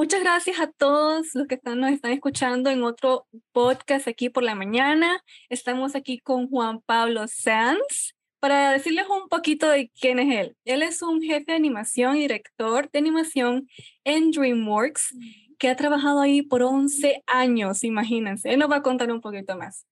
[0.00, 4.42] muchas gracias a todos los que están, nos están escuchando en otro podcast aquí por
[4.42, 5.22] la mañana.
[5.50, 10.56] Estamos aquí con Juan Pablo Sanz para decirles un poquito de quién es él.
[10.64, 13.68] Él es un jefe de animación y director de animación
[14.04, 15.14] en DreamWorks
[15.58, 18.48] que ha trabajado ahí por 11 años, imagínense.
[18.54, 19.84] Él nos va a contar un poquito más.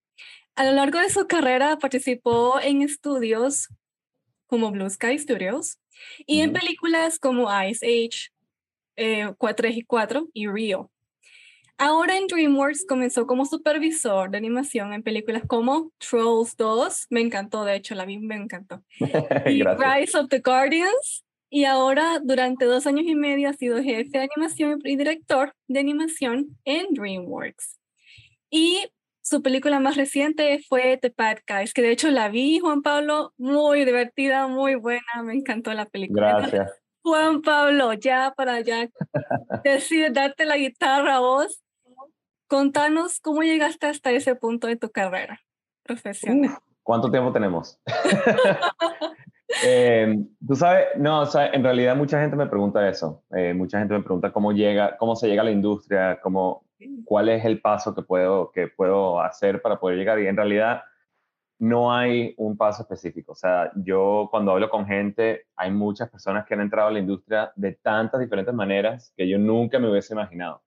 [0.56, 3.68] A lo largo de su carrera participó en estudios
[4.46, 5.78] como Blue Sky Studios
[6.24, 8.30] y en películas como Ice Age,
[8.98, 10.90] eh, 4 y 4 y Rio.
[11.80, 17.64] Ahora en DreamWorks comenzó como supervisor de animación en películas como Trolls 2, me encantó,
[17.64, 18.82] de hecho, la vi, me encantó.
[19.46, 21.24] y Rise of the Guardians.
[21.50, 25.78] Y ahora, durante dos años y medio, ha sido jefe de animación y director de
[25.78, 27.78] animación en DreamWorks.
[28.50, 28.88] Y
[29.22, 33.34] su película más reciente fue The Bad Guys, que de hecho la vi, Juan Pablo,
[33.38, 36.38] muy divertida, muy buena, me encantó la película.
[36.38, 36.72] Gracias.
[37.02, 38.88] Juan Pablo, ya para ya
[39.64, 41.62] decir, darte la guitarra a vos,
[42.46, 45.40] contanos cómo llegaste hasta ese punto de tu carrera
[45.82, 46.58] profesional.
[46.82, 47.78] ¿Cuánto tiempo tenemos?
[49.64, 53.22] eh, Tú sabes, no, o sea, en realidad mucha gente me pregunta eso.
[53.36, 56.64] Eh, mucha gente me pregunta cómo llega, cómo se llega a la industria, cómo,
[57.04, 60.18] cuál es el paso que puedo, que puedo hacer para poder llegar.
[60.18, 60.82] Y en realidad
[61.58, 63.32] no hay un paso específico.
[63.32, 67.00] O sea, yo cuando hablo con gente, hay muchas personas que han entrado a la
[67.00, 70.62] industria de tantas diferentes maneras que yo nunca me hubiese imaginado.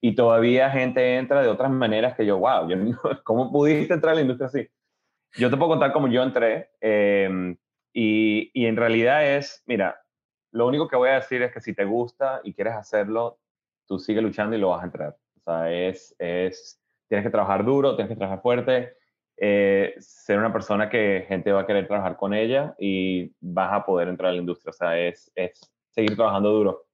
[0.00, 2.76] Y todavía gente entra de otras maneras que yo, wow, yo,
[3.24, 4.68] ¿cómo pudiste entrar a la industria así?
[5.36, 6.70] Yo te puedo contar cómo yo entré.
[6.80, 7.56] Eh,
[7.92, 9.98] y, y en realidad es, mira,
[10.52, 13.38] lo único que voy a decir es que si te gusta y quieres hacerlo,
[13.86, 15.16] tú sigue luchando y lo vas a entrar.
[15.36, 18.96] O sea, es, es, tienes que trabajar duro, tienes que trabajar fuerte,
[19.36, 23.84] eh, ser una persona que gente va a querer trabajar con ella y vas a
[23.84, 24.70] poder entrar a la industria.
[24.70, 26.86] O sea, es, es seguir trabajando duro.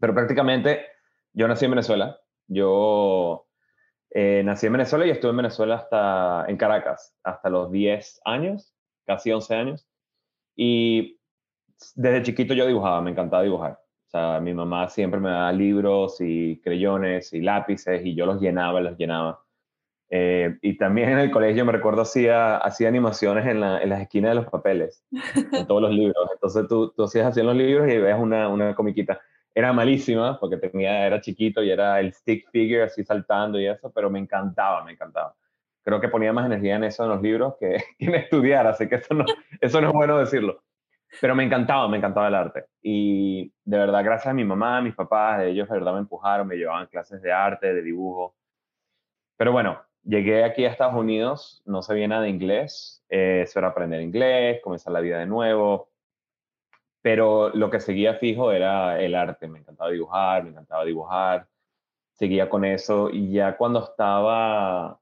[0.00, 0.86] Pero prácticamente
[1.32, 2.18] yo nací en Venezuela.
[2.46, 3.46] Yo
[4.10, 8.74] eh, nací en Venezuela y estuve en Venezuela hasta en Caracas, hasta los 10 años,
[9.06, 9.88] casi 11 años.
[10.56, 11.20] Y
[11.94, 13.72] desde chiquito yo dibujaba, me encantaba dibujar.
[13.72, 18.40] O sea, mi mamá siempre me daba libros y creyones y lápices y yo los
[18.40, 19.44] llenaba, los llenaba.
[20.10, 24.00] Eh, y también en el colegio me recuerdo hacía, hacía animaciones en, la, en las
[24.00, 25.04] esquinas de los papeles,
[25.52, 26.28] en todos los libros.
[26.32, 29.20] Entonces tú, tú hacías así en los libros y ves una, una comiquita.
[29.54, 33.92] Era malísima porque tenía, era chiquito y era el stick figure así saltando y eso,
[33.92, 35.34] pero me encantaba, me encantaba.
[35.82, 38.88] Creo que ponía más energía en eso en los libros que, que en estudiar, así
[38.88, 39.24] que eso no,
[39.60, 40.62] eso no es bueno decirlo.
[41.20, 42.66] Pero me encantaba, me encantaba el arte.
[42.82, 46.46] Y de verdad, gracias a mi mamá, a mis papás, ellos de verdad me empujaron,
[46.46, 48.36] me llevaban clases de arte, de dibujo.
[49.36, 53.68] Pero bueno, llegué aquí a Estados Unidos, no sabía nada de inglés, eh, eso era
[53.68, 55.90] aprender inglés, comenzar la vida de nuevo,
[57.02, 61.46] pero lo que seguía fijo era el arte, me encantaba dibujar, me encantaba dibujar,
[62.12, 64.98] seguía con eso y ya cuando estaba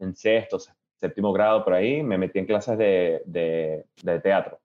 [0.00, 0.58] en sexto,
[0.96, 4.58] séptimo grado por ahí, me metí en clases de, de, de teatro.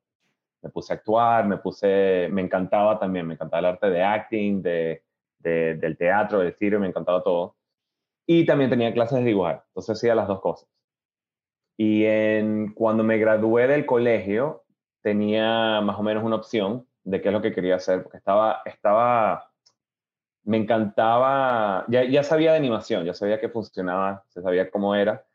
[0.62, 4.62] Me puse a actuar, me puse, me encantaba también, me encantaba el arte de acting,
[4.62, 5.04] de,
[5.40, 7.57] de del teatro, del circo, me encantaba todo
[8.28, 10.70] y también tenía clases de dibujar, entonces hacía las dos cosas.
[11.78, 12.04] Y
[12.74, 14.66] cuando me gradué del colegio,
[15.02, 18.62] tenía más o menos una opción de qué es lo que quería hacer, porque estaba,
[18.66, 19.52] estaba,
[20.44, 25.26] me encantaba, ya, ya sabía de animación, ya sabía que funcionaba, se sabía cómo era,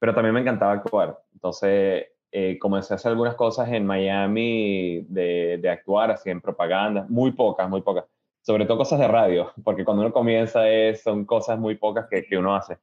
[0.00, 1.22] pero también me encantaba actuar.
[1.34, 7.06] Entonces eh, comencé a hacer algunas cosas en Miami de, de actuar, así en propaganda,
[7.08, 8.06] muy pocas, muy pocas
[8.42, 12.24] sobre todo cosas de radio, porque cuando uno comienza es, son cosas muy pocas que,
[12.24, 12.78] que uno hace.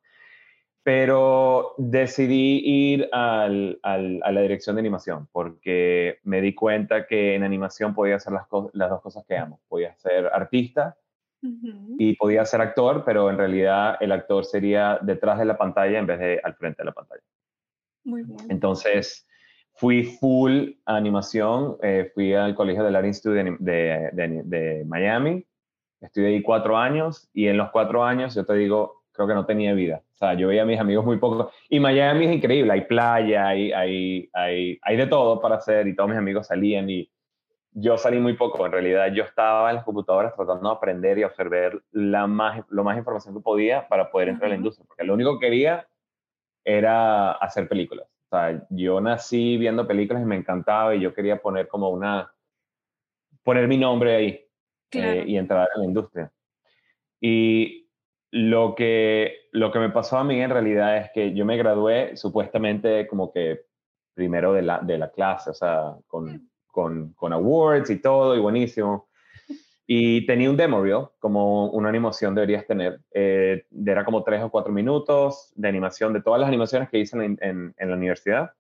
[0.82, 7.36] Pero decidí ir al, al, a la dirección de animación, porque me di cuenta que
[7.36, 9.60] en animación podía hacer las, las dos cosas que amo.
[9.68, 10.96] Podía ser artista
[11.44, 11.96] uh -huh.
[12.00, 16.08] y podía ser actor, pero en realidad el actor sería detrás de la pantalla en
[16.08, 17.24] vez de al frente de la pantalla.
[18.06, 18.40] Muy bien.
[18.50, 19.28] Entonces,
[19.74, 25.46] fui full animación, eh, fui al Colegio del Art Institute de, de, de, de, Miami,
[26.02, 29.46] estudié ahí cuatro años y en los cuatro años, yo te digo, creo que no
[29.46, 30.02] tenía vida.
[30.14, 31.52] O sea, yo veía a mis amigos muy poco.
[31.70, 35.96] Y Miami es increíble, hay playa, hay, hay, hay, hay de todo para hacer y
[35.96, 37.10] todos mis amigos salían y
[37.72, 38.66] yo salí muy poco.
[38.66, 42.84] En realidad, yo estaba en las computadoras tratando de aprender y absorber la más, lo
[42.84, 44.54] más información que podía para poder entrar uh -huh.
[44.54, 45.88] a la industria, porque lo único que quería
[46.64, 48.08] era hacer películas.
[48.32, 52.32] O sea, yo nací viendo películas y me encantaba y yo quería poner como una,
[53.44, 54.49] poner mi nombre ahí
[54.90, 55.22] claro.
[55.22, 56.32] eh, y entrar en la industria.
[57.22, 57.90] Y
[58.32, 62.16] lo que, lo que me pasó a mí en realidad es que yo me gradué
[62.16, 63.62] supuestamente como que
[64.14, 68.40] primero de la, de la clase, o sea, con, con, con awards y todo, y
[68.40, 69.10] buenísimo.
[69.92, 73.00] Y tenía un demo reel, como una animación deberías tener.
[73.12, 77.18] Eh, era como tres o cuatro minutos de animación de todas las animaciones que hice
[77.18, 78.52] en, la universidad.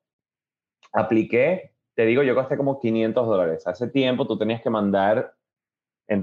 [0.91, 3.67] Apliqué, te digo, yo gasté como 500 dólares.
[3.67, 5.35] Hace tiempo tú tenías que mandar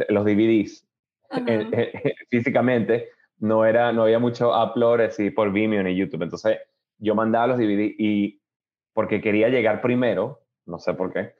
[0.08, 0.86] los DVDs
[2.30, 3.08] físicamente.
[3.38, 6.22] No, era, no había mucho upload así por Vimeo ni YouTube.
[6.22, 6.58] Entonces
[6.98, 8.40] yo mandaba los DVDs y
[8.92, 11.34] porque quería llegar primero, no sé por qué,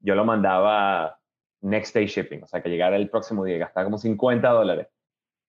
[0.00, 1.18] yo lo mandaba
[1.60, 4.88] next day shipping, o sea, que llegara el próximo día, gastaba como 50 dólares.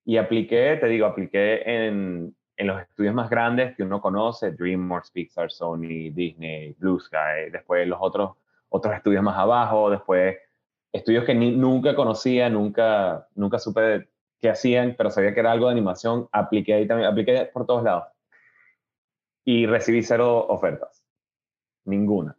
[0.06, 5.12] Y apliqué, te digo, apliqué en, en los estudios más grandes que uno conoce, DreamWorks,
[5.12, 8.32] Pixar, Sony, Disney, Blue Sky, después los otros,
[8.70, 10.38] otros estudios más abajo, después
[10.94, 14.08] estudios que nunca conocía, nunca, nunca supe
[14.40, 17.84] qué hacían, pero sabía que era algo de animación, apliqué ahí también, apliqué por todos
[17.84, 18.06] lados.
[19.44, 21.04] Y recibí cero ofertas,
[21.86, 22.38] ninguna.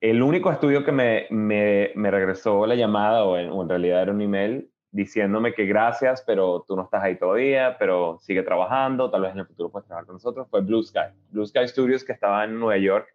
[0.00, 4.20] El único estudio que me, me, me regresó la llamada, o en, realidad era un
[4.20, 9.32] email, diciéndome que gracias, pero tú no estás ahí todavía, pero sigue trabajando, tal vez
[9.32, 11.14] en el futuro puedes trabajar con nosotros, fue Blue Sky.
[11.30, 13.08] Blue Sky Studios, que estaba en Nueva York,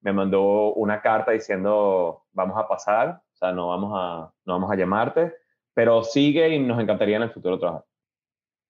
[0.00, 4.70] me mandó una carta diciendo, vamos a pasar, o sea, no vamos a, no vamos
[4.72, 5.32] a llamarte,
[5.72, 7.84] pero sigue y nos encantaría en el futuro trabajar.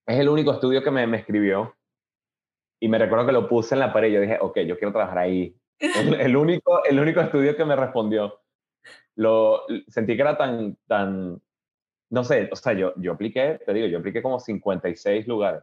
[0.06, 1.74] Es el único estudio que me, me escribió
[2.78, 4.92] y me recuerdo que lo puse en la pared y yo dije, ok, yo quiero
[4.92, 8.40] trabajar ahí, el, único, el único estudio que me respondió.
[9.14, 11.40] Lo, sentí que era tan, tan,
[12.10, 15.62] no sé, o sea, yo, yo apliqué, te digo, yo apliqué como 56 lugares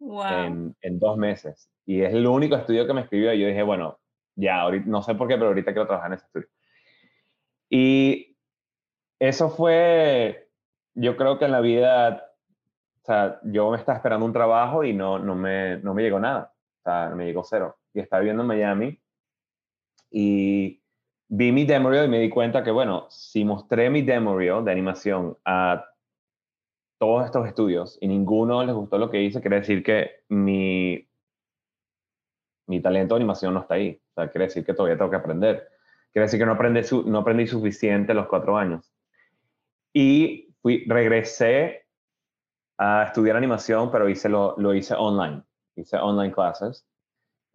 [0.00, 1.68] en, en, dos meses.
[1.84, 3.98] Y es el único estudio que me escribió y yo dije, bueno,
[4.36, 6.48] ya, ahorita, no sé por qué, pero ahorita quiero trabajar en ese estudio.
[7.68, 8.35] Y
[9.18, 10.48] eso fue,
[10.94, 12.32] yo creo que en la vida,
[13.02, 16.20] o sea, yo me estaba esperando un trabajo y no, no, me, no me llegó
[16.20, 17.76] nada, o sea, me llegó cero.
[17.94, 19.00] Y estaba viviendo en Miami
[20.10, 20.82] y
[21.28, 24.64] vi mi demo reel y me di cuenta que, bueno, si mostré mi demo reel
[24.64, 25.84] de animación a
[26.98, 31.08] todos estos estudios y ninguno les gustó lo que hice, quiere decir que mi,
[32.66, 34.00] mi talento de animación no está ahí.
[34.10, 35.68] O sea, quiere decir que todavía tengo que aprender.
[36.12, 38.95] Quiere decir que no aprendí, no aprendí suficiente los cuatro años.
[39.98, 41.86] Y fui, regresé
[42.76, 45.42] a estudiar animación, pero hice lo, lo hice online.
[45.74, 46.86] Hice online classes.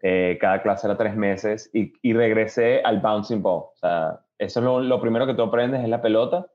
[0.01, 3.65] Eh, cada clase era tres meses y, y, regresé al bouncing ball.
[3.65, 6.47] O sea, eso es lo, lo, primero que tú aprendes es la pelota.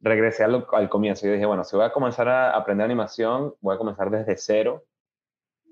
[0.00, 3.76] Regresé al, al comienzo y dije, bueno, si voy a comenzar a aprender animación, voy
[3.76, 4.84] a comenzar desde cero,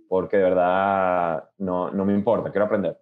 [0.08, 2.98] porque de verdad no, no me importa, quiero aprender.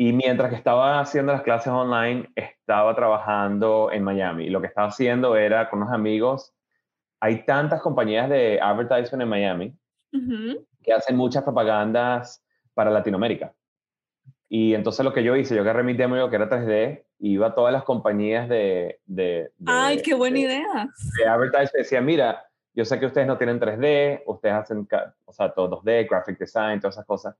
[0.00, 4.44] Y mientras que estaba haciendo las clases online, estaba trabajando en Miami.
[4.44, 6.54] Y lo que estaba haciendo era con unos amigos.
[7.18, 9.76] Hay tantas compañías de advertising en Miami
[10.84, 13.52] que hacen muchas propagandas para Latinoamérica.
[14.48, 17.54] Y entonces lo que yo hice, yo agarré mi demo que era 3D, iba a
[17.56, 19.00] todas las compañías de...
[19.04, 20.88] de, ¡Ay, qué buena idea!
[21.18, 24.86] De advertising, decía, mira, yo sé que ustedes no tienen 3D, ustedes hacen,
[25.24, 27.34] o sea, todo 2D, graphic design, todas esas cosas,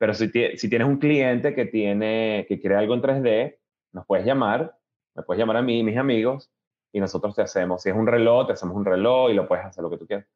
[0.00, 3.58] pero si, si tienes un cliente que, tiene, que quiere algo en 3D,
[3.92, 4.74] nos puedes llamar,
[5.14, 6.50] me puedes llamar a mí y mis amigos,
[6.90, 9.66] y nosotros te hacemos, si es un reloj, te hacemos un reloj y lo puedes
[9.66, 10.26] hacer lo que tú quieras.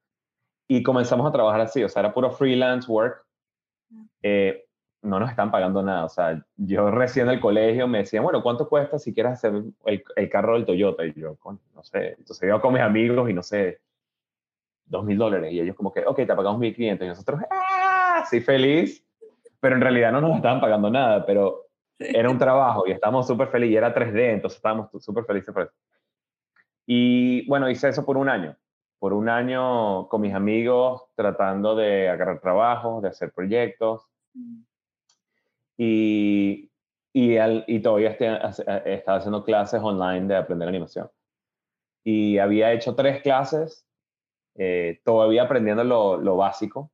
[0.69, 3.25] Y comenzamos a trabajar así, o sea, era puro freelance work,
[4.23, 4.67] eh,
[5.01, 6.05] no nos están pagando nada.
[6.05, 9.63] O sea, yo recién en el colegio me decían, bueno, ¿cuánto cuesta si quieres hacer
[9.87, 11.07] el, el carro del Toyota?
[11.07, 11.39] Y yo,
[11.75, 12.17] no sé.
[12.19, 13.81] Entonces yo con mis amigos y no sé,
[14.85, 15.53] dos mil dólares.
[15.53, 17.07] Y ellos como que, ok, te pagamos mil quinientos.
[17.07, 18.27] Y nosotros, ¡ah!
[18.29, 19.04] Sí, feliz.
[19.65, 21.69] Pero en realidad no nos estaban pagando nada, pero
[21.99, 23.73] era un trabajo y estábamos súper felices.
[23.73, 25.73] Y era 3D, entonces estábamos súper felices por eso.
[26.87, 28.55] Y bueno, hice eso por un año
[29.05, 34.09] por un año con mis amigos tratando de agarrar trabajo, de hacer proyectos.
[35.77, 36.71] Y,
[37.13, 41.11] y, y todavía estaba haciendo clases online de aprender animación.
[42.03, 43.87] Y había hecho tres clases,
[44.55, 46.91] eh, todavía aprendiendo lo, lo, básico.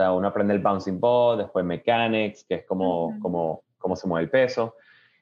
[0.00, 4.08] O sea, uno aprende el bouncing ball, después mechanics, que es como, como, cómo se
[4.08, 4.76] mueve el peso.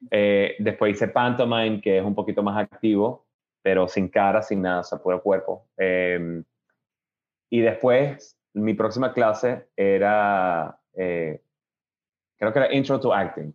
[0.09, 3.27] Eh, después hice pantomime, que es un poquito más activo,
[3.61, 5.67] pero sin cara, sin nada, o sea, puro cuerpo.
[5.77, 6.45] Em,
[7.51, 11.43] y después, mi próxima clase era, eh,
[12.37, 13.53] creo que era Intro to Acting,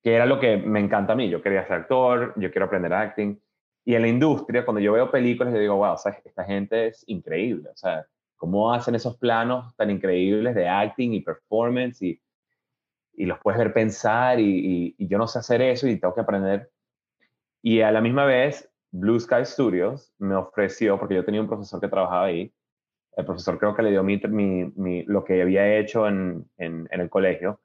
[0.00, 1.28] que era lo que me encanta a mí.
[1.28, 3.36] Yo quería ser actor, yo quiero aprender acting.
[3.84, 6.86] Y en la industria, cuando yo veo películas, yo digo, wow, o sea, esta gente
[6.86, 7.68] es increíble.
[7.68, 8.06] O sea,
[8.42, 12.20] cómo hacen esos planos tan increíbles de acting y performance y,
[13.14, 16.22] y los puedes ver pensar y, y, yo no sé hacer eso y tengo que
[16.22, 16.68] aprender.
[17.62, 21.80] Y a la misma vez Blue Sky Studios me ofreció, porque yo tenía un profesor
[21.80, 22.52] que trabajaba ahí,
[23.16, 24.20] el profesor creo que le dio mi,
[24.74, 27.60] mi, lo que había hecho en, en, el colegio.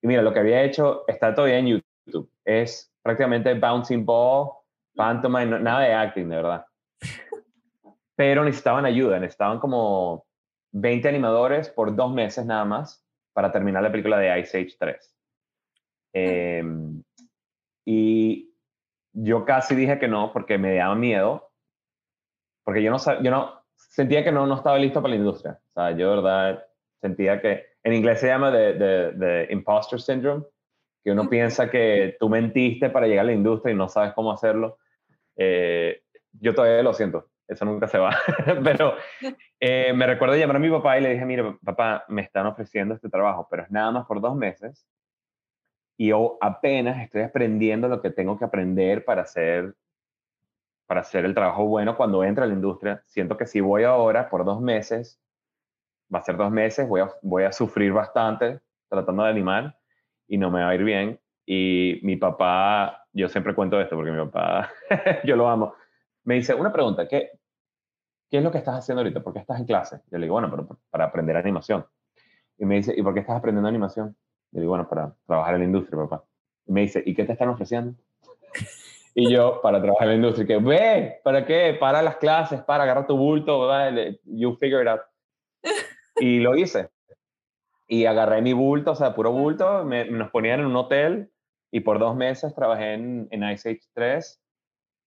[0.00, 2.30] Y mira, lo que había hecho está todavía en YouTube.
[2.46, 4.52] Es prácticamente bouncing ball,
[4.96, 6.64] pantomime, nada de acting, de verdad.
[8.16, 10.26] Pero necesitaban ayuda, necesitaban como
[10.72, 15.16] 20 animadores por dos meses nada más para terminar la película de Ice Age 3.
[16.12, 17.02] Em,
[17.84, 18.52] y
[19.12, 21.50] yo casi dije que no porque me daba miedo,
[22.64, 25.60] porque yo no, yo no sentía que no, no estaba listo para la industria.
[25.70, 26.66] O sea, yo de verdad
[27.00, 30.44] sentía que en inglés se llama de, imposter syndrome,
[31.04, 34.32] que uno piensa que tú mentiste para llegar a la industria y no sabes cómo
[34.32, 34.78] hacerlo.
[35.36, 36.02] Eh,
[36.32, 38.16] yo todavía lo siento, eso nunca se va.
[38.64, 38.94] pero
[39.60, 42.94] eh, me recuerdo llamar a mi papá y le dije, mire, papá, me están ofreciendo
[42.94, 44.86] este trabajo, pero es nada más por dos meses
[45.96, 49.74] y yo apenas estoy aprendiendo lo que tengo que aprender para hacer
[50.86, 53.02] para hacer el trabajo bueno cuando entre a la industria.
[53.06, 55.18] Siento que si voy ahora por dos meses,
[56.14, 58.60] va a ser dos meses, voy a, voy a sufrir bastante
[58.90, 59.78] tratando de animar
[60.28, 61.18] y no me va a ir bien.
[61.46, 64.70] Y mi papá, yo siempre cuento esto porque mi papá,
[65.24, 65.74] yo lo amo,
[66.24, 67.30] me dice, una pregunta, ¿qué,
[68.30, 69.22] ¿qué es lo que estás haciendo ahorita?
[69.22, 70.00] ¿Por qué estás en clase?
[70.10, 71.86] Yo le digo, bueno, para aprender animación.
[72.58, 74.16] Y me dice, ¿y por qué estás aprendiendo animación?
[74.52, 76.24] Yo digo, bueno, para trabajar en la industria, papá.
[76.66, 77.94] Y me dice, ¿y qué te están ofreciendo?
[79.16, 81.76] Y yo, para trabajar en la industria, que, ve, ¿para qué?
[81.78, 83.70] Para las clases, para agarrar tu bulto,
[84.24, 85.02] you figure it out.
[86.16, 86.90] Y lo hice.
[87.86, 91.30] Y agarré mi bulto, o sea, puro bulto, me, nos ponían en un hotel
[91.70, 94.43] y por dos meses trabajé en, en Ice Age 3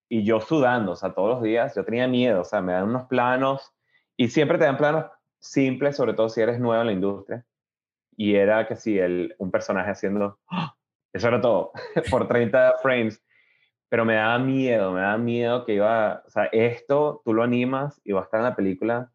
[0.10, 2.86] y yo sudando, o sea, todos los días, yo tenía miedo, o sea, me dan
[2.86, 3.74] unos planos
[4.16, 5.06] y siempre te dan planos
[5.40, 7.46] simples, sobre todo si eres nuevo en la industria
[8.18, 10.76] y era que si el, un personaje haciendo, ¡ah!
[11.14, 11.72] eso era todo,
[12.12, 13.24] por 30 frames,
[13.90, 18.02] pero me daba miedo, me daba miedo que iba, o sea, esto tú lo animas
[18.04, 19.12] y va a estar en la película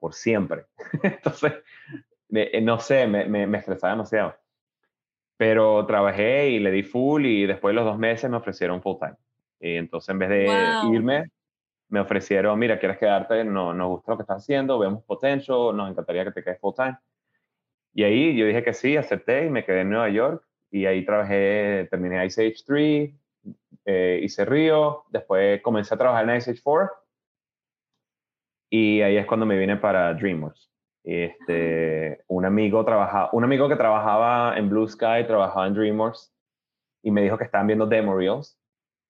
[0.00, 0.66] por siempre.
[1.02, 1.52] Entonces,
[2.32, 4.34] eh, no sé, me, me, estresaba demasiado.
[5.36, 8.96] Pero trabajé y le di full y después de los dos meses me ofrecieron full
[8.98, 9.16] time.
[9.60, 10.46] Y entonces en vez de
[10.92, 11.30] irme,
[11.88, 13.44] me ofrecieron, mira, ¿quieres quedarte?
[13.44, 16.74] No, nos gusta lo que estás haciendo, vemos potential, nos encantaría que te quedes full
[16.74, 16.96] time.
[17.94, 21.04] Y ahí yo dije que sí, acepté y me quedé en Nueva York y ahí
[21.04, 23.14] trabajé, terminé Ice Age 3,
[23.86, 26.90] eh, hice Río, después comencé a trabajar en Ice Age 4
[28.68, 30.70] y ahí es cuando me vine para DreamWorks.
[31.04, 36.34] Este, un amigo trabaja, un amigo que trabajaba en Blue Sky, trabajaba en DreamWorks
[37.04, 38.55] y me dijo que estaban viendo demo reels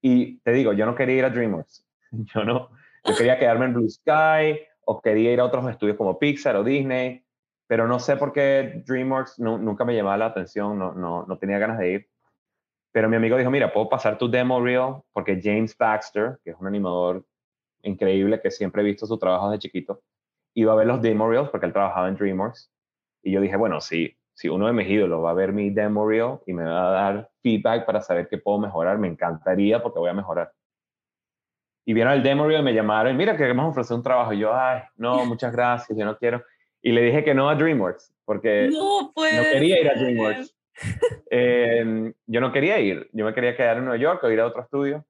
[0.08, 1.84] y te digo, yo no quería ir a DreamWorks,
[2.34, 2.70] yo no,
[3.04, 6.64] yo quería quedarme en Blue Sky o quería ir a otros estudios como Pixar o
[6.64, 7.26] Disney
[7.66, 11.58] pero no sé por qué DreamWorks nunca me llamaba la atención, no, no, no, tenía
[11.58, 12.08] ganas de ir.
[12.92, 16.56] Pero mi amigo dijo, mira, puedo pasar tu demo reel porque James Baxter, que es
[16.58, 17.26] un animador
[17.82, 20.02] increíble que siempre he visto su trabajo de chiquito,
[20.54, 22.70] iba a ver los demo reels porque él trabajaba en DreamWorks.
[23.22, 26.06] Y yo dije, bueno, si, si uno de mis ídolos va a ver mi demo
[26.06, 29.98] reel y me va a dar feedback para saber qué puedo mejorar, me encantaría porque
[29.98, 30.52] voy a mejorar.
[31.86, 34.34] Y vieron el demo reel y me llamaron, mira, queremos ofrecer un trabajo.
[34.34, 36.44] Y yo, ay, no, muchas gracias, yo no quiero.
[36.82, 40.54] Y le dije que no a DreamWorks, porque no, quería ir a DreamWorks.
[41.30, 44.46] Em, yo no quería ir, yo me quería quedar en Nueva York o ir a
[44.46, 45.06] otro estudio.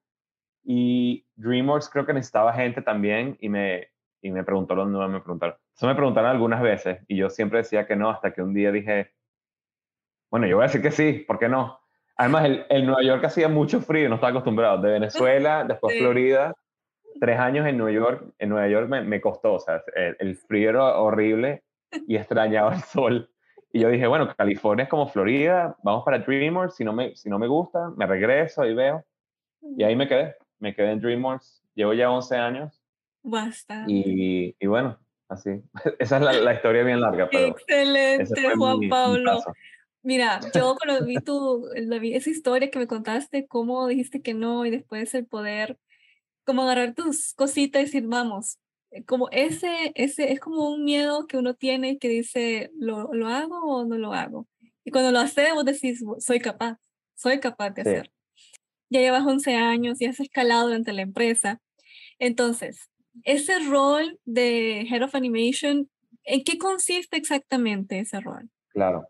[0.62, 3.88] Y DreamWorks creo que necesitaba gente también y me,
[4.22, 5.56] y me preguntó dónde me preguntaron.
[5.74, 8.70] Eso me preguntaron algunas veces y yo siempre decía que no, hasta que un día
[8.70, 9.15] dije,
[10.36, 11.80] bueno, yo voy a decir que sí, ¿por qué no?
[12.14, 14.82] Además, el, el Nueva York hacía mucho frío, no estaba acostumbrado.
[14.82, 16.54] De Venezuela, después Florida,
[17.18, 20.36] tres años en Nueva York, en Nueva York me, me costó, o sea, el, el,
[20.36, 21.62] frío era horrible
[22.06, 23.30] y extrañaba el sol.
[23.72, 27.30] Y yo dije, bueno, California es como Florida, vamos para DreamWorks, si no me, si
[27.30, 29.06] no me gusta, me regreso y veo.
[29.62, 32.82] Y ahí me quedé, me quedé en DreamWorks, llevo ya 11 años.
[33.22, 33.90] Bastante.
[33.90, 34.98] Y, y bueno,
[35.30, 35.62] así,
[35.98, 37.26] esa es la, la, historia bien larga.
[37.32, 39.42] Pero Excelente, Juan Pablo.
[40.06, 41.68] Mira, yo cuando vi, tu,
[42.00, 45.80] vi esa historia que me contaste, cómo dijiste que no y después el poder,
[46.44, 48.60] como agarrar tus cositas y decir, vamos,
[48.92, 53.26] eh, como ese, ese es como un miedo que uno tiene que dice, ¿lo, lo
[53.26, 54.46] hago o no lo hago?
[54.84, 56.78] Y cuando lo haces, vos decís, soy capaz,
[57.16, 58.12] soy capaz de hacerlo.
[58.88, 61.60] Ya llevas 11 años y has escalado durante la empresa.
[62.20, 62.90] Entonces,
[63.24, 65.90] ese rol de Head of Animation,
[66.22, 68.48] ¿en qué consiste exactamente ese rol?
[68.68, 69.08] Claro.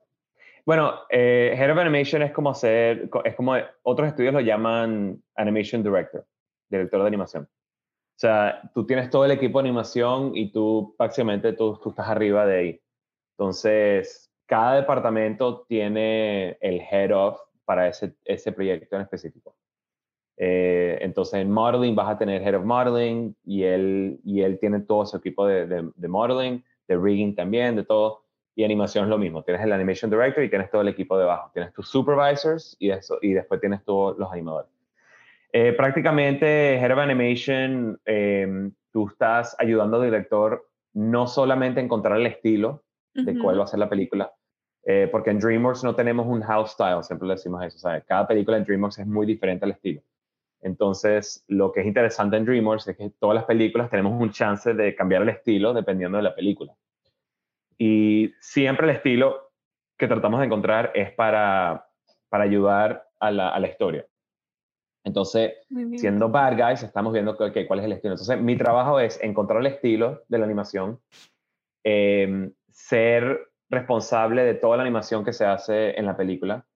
[0.67, 3.55] Bueno, eh, Head of Animation es como ser, es como
[3.85, 6.27] otros estudios lo llaman Animation Director,
[6.69, 7.45] director de animación.
[7.45, 12.09] O sea, tú tienes todo el equipo de animación y tú prácticamente tú, tú estás
[12.09, 12.81] arriba de ahí.
[13.39, 19.55] Entonces, cada departamento tiene el head of para ese, ese proyecto en específico.
[20.37, 24.81] Eh, entonces, en modeling vas a tener head of modeling y él, y él tiene
[24.81, 28.26] todo su equipo de, de, modeling, de rigging también, de todo.
[28.57, 29.45] Y animación es lo mismo.
[29.45, 31.51] Tienes el animation director y tienes todo el equipo debajo.
[31.53, 34.71] Tienes tus supervisors y, eso, y después tienes todos los animadores.
[35.53, 42.19] Eh, prácticamente, Head of Animation, em, tú estás ayudando al director no solamente a encontrar
[42.19, 42.83] el estilo
[43.13, 44.33] de cuál va a ser la película,
[44.85, 48.27] eh, porque en DreamWorks no tenemos un house style, siempre le decimos eso, sea, cada
[48.27, 50.03] película en DreamWorks es muy diferente al estilo.
[50.61, 54.75] Entonces, lo que es interesante en DreamWorks es que todas las películas tenemos un chance
[54.75, 56.75] de cambiar el estilo dependiendo de la película.
[57.79, 59.53] Y siempre el estilo
[59.99, 61.89] que tratamos de encontrar es para,
[62.29, 64.07] para ayudar a la, a la historia.
[65.07, 65.53] Entonces,
[65.95, 68.15] siendo bad guys, estamos viendo cuál es el estilo.
[68.15, 71.01] Entonces, mi trabajo es encontrar el estilo de la animación,
[71.85, 76.67] em, ser responsable de toda la animación que se hace en la película,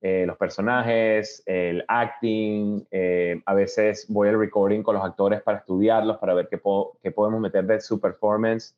[0.00, 5.58] eh, los personajes, el acting, eh, a veces voy al recording con los actores para
[5.58, 6.60] estudiarlos, para ver qué,
[7.02, 8.76] qué podemos meter de su performance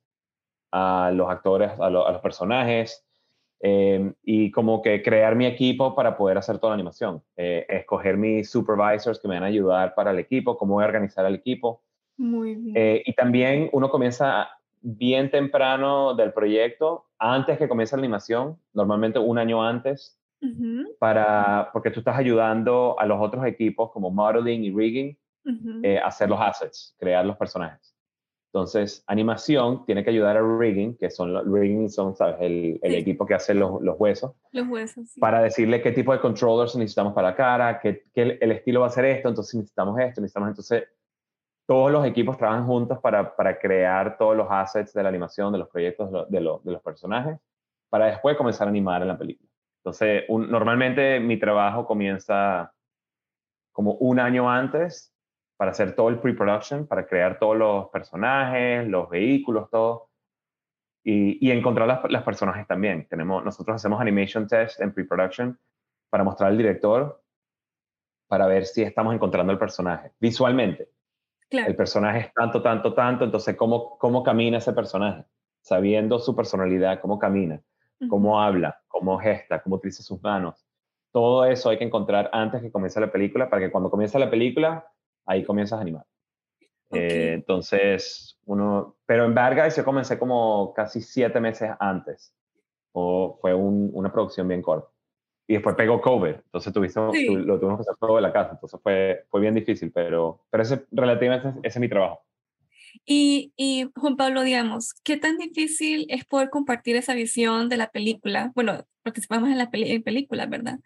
[0.76, 3.06] a los actores, a, a los personajes.
[3.60, 7.22] Em, y como que crear mi equipo para poder hacer toda la animación.
[7.36, 10.88] Eh, escoger mis supervisors que me van a ayudar para el equipo, cómo voy a
[10.88, 11.82] organizar el equipo.
[12.18, 12.76] Muy bien.
[12.76, 14.50] Eh, y también uno comienza
[14.82, 20.20] bien temprano del proyecto, antes que comience la animación, normalmente un año antes,
[21.00, 25.18] para, porque tú estás ayudando a los otros equipos como modeling y rigging
[25.82, 27.95] eh, hacer los assets, crear los personajes.
[28.56, 32.36] Entonces, animación tiene que ayudar a rigging, que son los rigging son, ¿sabes?
[32.40, 34.32] El, el equipo que hace los, los huesos.
[34.50, 35.10] Los huesos.
[35.10, 35.20] Sí.
[35.20, 38.86] Para decirle qué tipo de controllers necesitamos para la cara, que, el, el, estilo va
[38.86, 40.84] a ser esto, entonces necesitamos esto, necesitamos entonces
[41.66, 45.58] todos los equipos trabajan juntos para, para crear todos los assets de la animación, de
[45.58, 47.38] los proyectos, de, lo, de los personajes,
[47.90, 49.50] para después comenzar a animar en la película.
[49.84, 52.72] Entonces, un, normalmente mi trabajo comienza
[53.70, 55.12] como un año antes
[55.56, 60.10] para hacer todo el pre-production, para crear todos los personajes, los vehículos, todo.
[61.02, 63.06] Y, y encontrar las, las, personajes también.
[63.08, 65.58] Tenemos, nosotros hacemos animation test en pre-production
[66.10, 67.22] para mostrar al director,
[68.26, 70.88] para ver si estamos encontrando el personaje visualmente.
[71.48, 71.68] Claro.
[71.68, 75.24] El personaje es tanto, tanto, tanto, entonces cómo, cómo camina ese personaje,
[75.60, 77.62] sabiendo su personalidad, cómo camina,
[78.00, 78.08] uh -huh.
[78.08, 80.66] cómo habla, cómo gesta, cómo utiliza sus manos.
[81.12, 84.28] Todo eso hay que encontrar antes que comience la película, para que cuando comience la
[84.28, 84.84] película
[85.26, 86.06] ahí comienzas a animar.
[86.88, 87.02] Okay.
[87.02, 92.32] Eh, entonces, uno, pero en Bad Guys yo comencé como casi siete meses antes.
[92.92, 94.88] O fue un, una producción bien corta.
[95.48, 97.26] Y después pegó COVID, entonces tuviste, sí.
[97.26, 100.44] tu, lo tuvimos que hacer todo de la casa, entonces fue, fue bien difícil, pero,
[100.50, 102.20] pero ese, relativamente ese es mi trabajo.
[103.04, 107.90] Y, y Juan Pablo, digamos, ¿qué tan difícil es poder compartir esa visión de la
[107.90, 108.50] película?
[108.56, 110.80] Bueno, participamos en la peli en película, ¿verdad?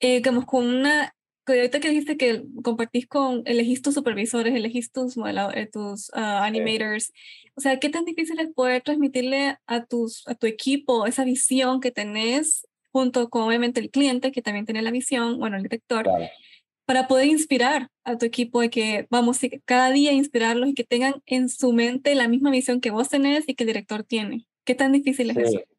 [0.00, 1.15] Eh, digamos, con una
[1.46, 7.12] ahorita que dijiste que compartís con, elegís tus supervisores, elegís tus, eh, tus uh, animators,
[7.54, 11.80] o sea, ¿qué tan difícil es poder transmitirle a, tus, a tu equipo esa visión
[11.80, 16.04] que tenés junto con obviamente el cliente que también tiene la visión, bueno, el director,
[16.04, 16.28] claro.
[16.84, 21.22] para poder inspirar a tu equipo de que vamos cada día inspirarlos y que tengan
[21.26, 24.46] en su mente la misma visión que vos tenés y que el director tiene?
[24.64, 25.42] ¿Qué tan difícil es sí.
[25.42, 25.75] eso?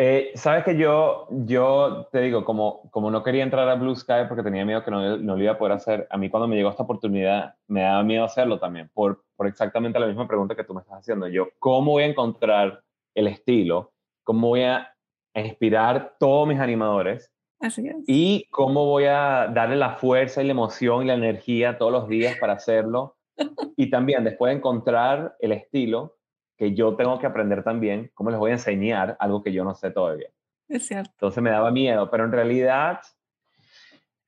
[0.00, 4.26] Eh, Sabes que yo, yo te digo, como, como no quería entrar a Blue Sky
[4.28, 6.54] porque tenía miedo que no, no lo iba a poder hacer, a mí cuando me
[6.54, 10.62] llegó esta oportunidad me daba miedo hacerlo también, por, por exactamente la misma pregunta que
[10.62, 11.26] tú me estás haciendo.
[11.26, 12.84] Yo, ¿cómo voy a encontrar
[13.16, 13.90] el estilo?
[14.22, 14.94] ¿Cómo voy a
[15.34, 17.32] inspirar todos mis animadores?
[17.58, 17.96] Así es.
[18.06, 22.08] Y cómo voy a darle la fuerza y la emoción y la energía todos los
[22.08, 23.16] días para hacerlo.
[23.76, 26.17] y también después de encontrar el estilo,
[26.58, 29.74] que yo tengo que aprender también, cómo les voy a enseñar algo que yo no
[29.74, 30.28] sé todavía.
[30.68, 31.12] Es cierto.
[31.12, 33.00] Entonces me daba miedo, pero en realidad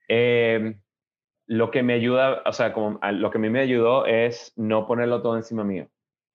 [0.08, 0.76] eh,
[1.46, 4.86] lo que me ayuda, o sea, como, lo que a mí me ayudó es no
[4.86, 5.88] ponerlo todo encima mío.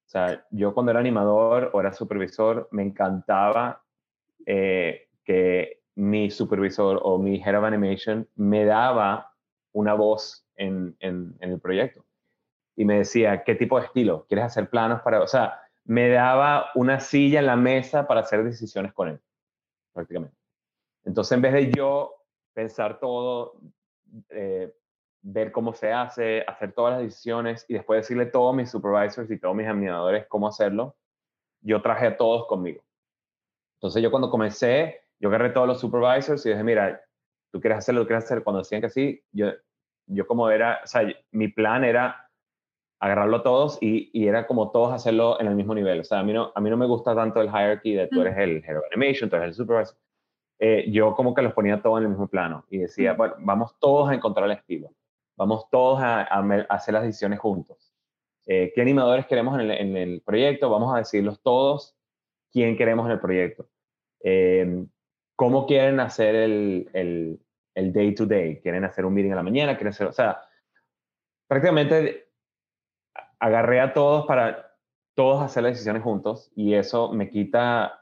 [0.05, 3.81] O sea, yo cuando era animador o era supervisor, me encantaba
[4.45, 9.31] eh, que mi supervisor o mi head of animation me daba
[9.71, 12.05] una voz en, en, en el proyecto.
[12.75, 14.25] Y me decía, ¿qué tipo de estilo?
[14.27, 15.21] ¿Quieres hacer planos para...?
[15.21, 19.21] O sea, me daba una silla en la mesa para hacer decisiones con él,
[19.93, 20.35] prácticamente.
[21.03, 22.15] Entonces, en vez de yo
[22.53, 23.59] pensar todo,
[24.29, 24.73] eh,
[25.21, 29.29] ver cómo se hace, hacer todas las decisiones y después decirle a todos mis supervisors
[29.29, 30.95] y todos mis animadores cómo hacerlo,
[31.61, 32.83] yo traje a todos conmigo.
[33.75, 37.01] Entonces, yo cuando comencé, yo agarré a todos los supervisors y dije, mira,
[37.51, 38.43] tú quieres hacerlo, tú quieres hacerlo.
[38.43, 39.51] Cuando decían que sí, yo,
[40.07, 42.24] yo como era, o sea, mi plan era
[42.99, 45.99] agarrarlo a todos y, y, era como todos hacerlo en el mismo nivel.
[45.99, 48.21] O sea, a mí no, a mí no me gusta tanto el hierarchy de tú
[48.21, 49.97] eres el Hero Animation, tú eres el Supervisor.
[50.59, 53.17] Eh, yo como que los ponía todos en el mismo plano y decía, mm.
[53.17, 54.91] bueno, vamos todos a encontrar el estilo.
[55.37, 57.93] Vamos todos a, a, a hacer las decisiones juntos.
[58.47, 60.69] Eh, ¿Qué animadores queremos en el, en el, proyecto?
[60.69, 61.95] Vamos a decirlos todos
[62.51, 63.67] quién queremos en el proyecto.
[64.23, 64.85] Eh,
[65.35, 67.39] ¿Cómo quieren hacer el, el,
[67.73, 68.61] el day to day?
[68.61, 69.75] ¿Quieren hacer un meeting a la mañana?
[69.75, 70.41] ¿Quieren hacer, o sea,
[71.47, 72.24] prácticamente
[73.39, 74.75] agarré a todos para
[75.15, 78.01] todos hacer las decisiones juntos y eso me quita,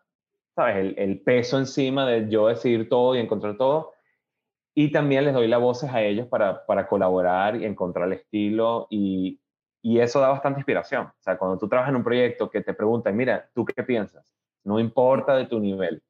[0.56, 0.96] ¿sabes?
[0.98, 3.94] El, peso encima de yo decidir todo y encontrar todo.
[4.76, 8.88] Y también les doy las voces a ellos para, para colaborar y encontrar el estilo
[8.90, 9.40] y,
[9.84, 11.06] y eso da bastante inspiración.
[11.06, 14.34] O sea, cuando tú trabajas en un proyecto que te preguntan, mira, ¿tú qué piensas?
[14.64, 16.02] No importa de tu nivel.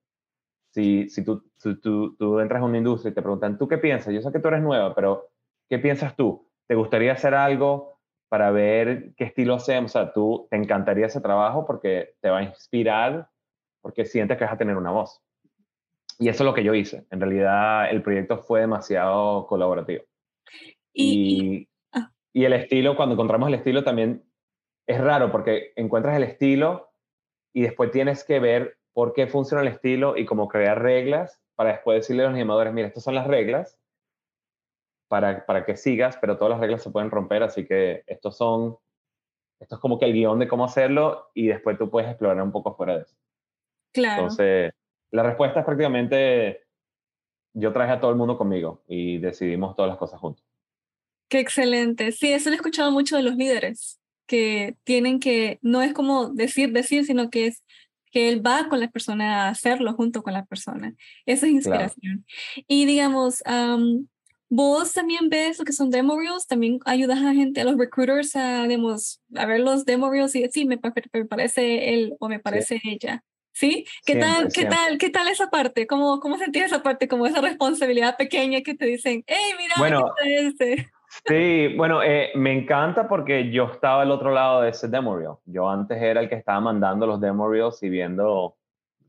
[0.72, 1.44] Si, si, tú,
[1.82, 4.14] tú, tú entras a una industria y te preguntan, ¿tú qué piensas?
[4.14, 5.30] Yo sé que tú eres nueva, pero
[5.70, 6.48] ¿qué piensas tú?
[6.68, 7.93] ¿Te gustaría hacer algo
[8.34, 9.92] para ver qué estilo hacemos?
[9.92, 13.30] O sea, tú te encantaría ese trabajo porque te va a inspirar,
[13.80, 15.22] porque sientes que vas a tener una voz.
[16.18, 17.06] Y eso es lo que yo hice.
[17.12, 20.06] En realidad, el proyecto fue demasiado colaborativo.
[20.92, 22.10] Y, ah.
[22.34, 24.24] y, el estilo, cuando encontramos el estilo, también
[24.88, 26.92] es raro porque encuentras el estilo
[27.54, 31.74] y después tienes que ver por qué funciona el estilo y cómo crear reglas para
[31.74, 33.78] después decirle a los animadores, mira, estas son las reglas
[35.08, 38.78] para, para que sigas, pero todas las reglas se pueden romper, así que estos son,
[39.60, 42.52] esto es como que el guion de cómo hacerlo y después tú puedes explorar un
[42.52, 43.16] poco fuera de eso.
[43.94, 44.24] Claro.
[44.24, 44.74] Entonces,
[45.12, 46.64] la respuesta es prácticamente,
[47.54, 50.44] yo traje a todo el mundo conmigo y decidimos todas las cosas juntos.
[51.30, 52.12] Qué excelente.
[52.12, 56.30] Sí, eso lo he escuchado mucho de los líderes, que tienen que, no es como
[56.30, 57.64] decir, decir, sino que es
[58.12, 60.94] que él va con la persona a hacerlo junto con la persona.
[61.26, 62.26] Esa es inspiración.
[62.68, 63.44] Y digamos,
[64.56, 68.36] vos también ves lo que son demo reels, también ayudas a gente, a los recruiters
[68.36, 70.80] a, digamos, a ver los demo reels y decir, me,
[71.12, 73.24] me parece él o me parece ella.
[73.56, 73.86] ¿Sí?
[74.06, 75.86] ¿Qué tal, qué tal, qué tal esa parte?
[75.86, 77.08] ¿Cómo, cómo sentías esa parte?
[77.08, 80.92] Como esa responsabilidad pequeña que te dicen, hey, mira, bueno, este?
[81.28, 85.36] Sí, bueno, eh, me encanta porque yo estaba al otro lado de ese demo reel.
[85.46, 88.56] Yo antes era el que estaba mandando los demo reels y viendo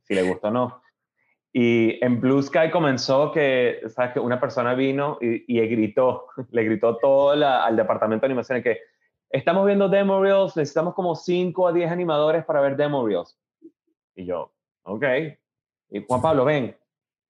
[0.03, 0.84] si le gusta o no.
[1.57, 4.13] Y en Blue Sky comenzó que, ¿sabes?
[4.13, 8.81] Que una persona vino y, y gritó, le gritó todo al departamento de animación que
[9.31, 13.39] estamos viendo demo reels, necesitamos como 5 a 10 animadores para ver demo reels.
[14.17, 15.05] Y yo, ok.
[15.91, 16.77] Y Juan Pablo, ven.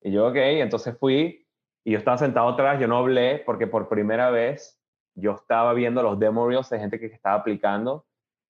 [0.01, 0.37] Y yo, ok.
[0.37, 1.47] Entonces fui
[1.85, 4.81] y yo estaba sentado atrás, yo no hablé porque por primera vez
[5.15, 8.07] yo estaba viendo los demo reels de gente que estaba aplicando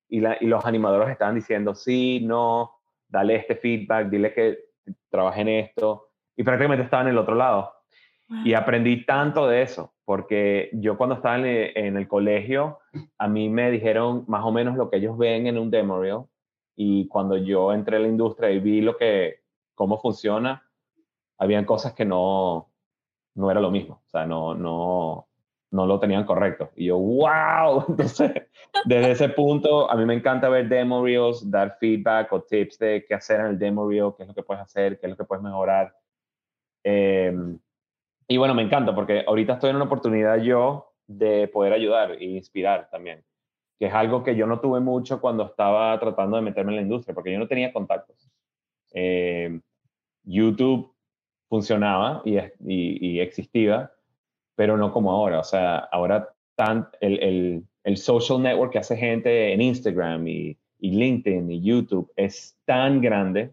[0.09, 4.74] y, la, y los animadores estaban diciendo, sí, no, dale este feedback, dile que
[5.11, 6.11] trabaje en esto.
[6.37, 7.73] Y prácticamente estaba en el otro lado.
[8.45, 12.79] Y aprendí tanto de eso, porque yo cuando estaba en el, en el, colegio,
[13.19, 16.23] a mí me dijeron más o menos lo que ellos ven en un demo reel
[16.75, 19.41] y cuando yo entré a la industria y vi lo que,
[19.75, 20.63] cómo funciona,
[21.39, 22.73] habían cosas que no,
[23.35, 25.29] no era lo mismo, o sea, no, no,
[25.75, 26.71] no lo tenían correcto.
[26.77, 28.31] Y yo, wow, entonces,
[28.85, 33.05] desde ese punto, a mí me encanta ver demo reels, dar feedback o tips de
[33.07, 35.17] qué hacer en el demo reel, qué es lo que puedes hacer, qué es lo
[35.17, 35.95] que puedes mejorar.
[36.83, 37.59] Em,
[38.29, 42.25] y bueno, me encanta porque ahorita estoy en una oportunidad yo de poder ayudar e
[42.25, 43.25] inspirar también
[43.79, 46.83] que es algo que yo no tuve mucho cuando estaba tratando de meterme en la
[46.83, 48.31] industria, porque yo no tenía contactos.
[48.93, 49.61] Eh,
[50.23, 50.95] YouTube
[51.49, 53.93] funcionaba y, y, existía,
[54.57, 55.41] pero no como ahora.
[55.41, 60.57] O sea, ahora tan, el, el, el, social network que hace gente en Instagram y,
[60.79, 63.53] y LinkedIn y YouTube es tan grande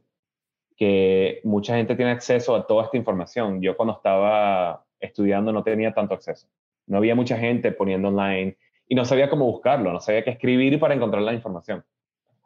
[0.78, 3.62] que mucha gente tiene acceso a toda esta información.
[3.62, 6.48] Yo cuando estaba estudiando no tenía tanto acceso.
[6.88, 10.80] No había mucha gente poniendo online y no sabía cómo buscarlo, no sabía qué escribir
[10.80, 11.84] para encontrar la información.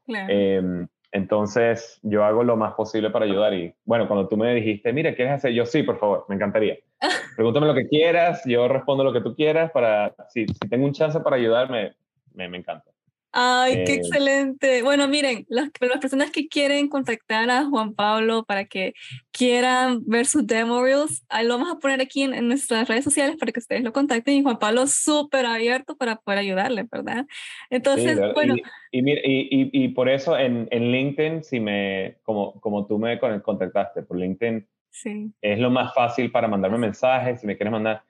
[0.08, 3.54] Em, entonces, yo hago lo más posible para ayudar.
[3.54, 5.54] Y bueno, cuando tú me dijiste, mira, ¿quieres hacer?
[5.54, 6.78] Yo sí, por favor, me encantaría.
[7.36, 9.72] Pregúntame lo que quieras, yo respondo lo que tú quieras.
[9.72, 11.94] Para, si, si tengo un chance para ayudarme,
[12.34, 12.95] me, me encanta.
[13.38, 14.82] Ay, qué eh, excelente.
[14.82, 18.94] Bueno, miren, las, las, personas que quieren contactar a Juan Pablo para que
[19.32, 23.36] quieran ver sus demo reels, ahí lo vamos a poner aquí en, nuestras redes sociales
[23.36, 27.26] para que ustedes lo contacten y Juan Pablo es súper abierto para poder ayudarle, ¿verdad?
[27.70, 28.56] Entonces, bueno.
[28.92, 34.04] Y, y, y, por eso en, en, LinkedIn, si me, como, como tú me contactaste
[34.04, 35.30] por LinkedIn, sí.
[35.42, 38.02] es lo más fácil para mandarme mensajes, si me quieres mandar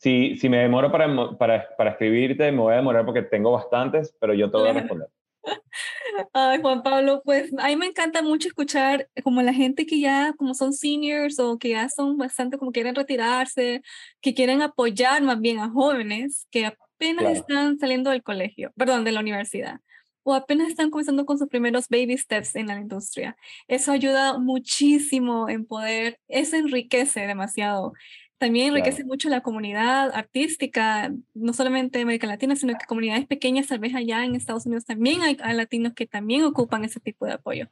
[0.00, 4.14] si, si me demoro para, para, para, escribirte, me voy a demorar porque tengo bastantes,
[4.18, 5.08] pero yo te voy a responder.
[6.32, 10.32] Ay, Juan Pablo, pues a mí me encanta mucho escuchar como la gente que ya
[10.38, 13.82] como son seniors o que ya son bastante como quieren retirarse,
[14.22, 19.12] que quieren apoyar más bien a jóvenes que apenas están saliendo del colegio, perdón, de
[19.12, 19.80] la universidad
[20.22, 23.36] o apenas están comenzando con sus primeros baby steps en la industria.
[23.68, 27.94] Eso ayuda muchísimo en poder, eso enriquece demasiado
[28.40, 33.66] también enriquece mucho la comunidad artística, no solamente de América Latina, sino que comunidades pequeñas,
[33.66, 37.34] tal vez allá en Estados Unidos también hay, latinos que también ocupan ese tipo de
[37.34, 37.68] apoyo.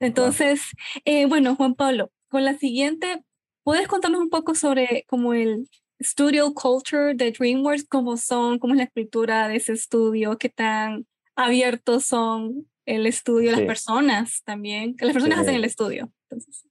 [0.00, 0.60] Entonces,
[1.06, 3.24] eh, bueno, Juan Pablo, con la siguiente,
[3.62, 5.70] ¿puedes contarnos un poco sobre como el,
[6.02, 11.06] studio culture de DreamWorks, cómo son, cómo es la escritura de ese estudio, qué tan
[11.34, 16.12] abiertos son el estudio, las personas también, que las personas hacen el estudio.
[16.28, 16.66] Entonces.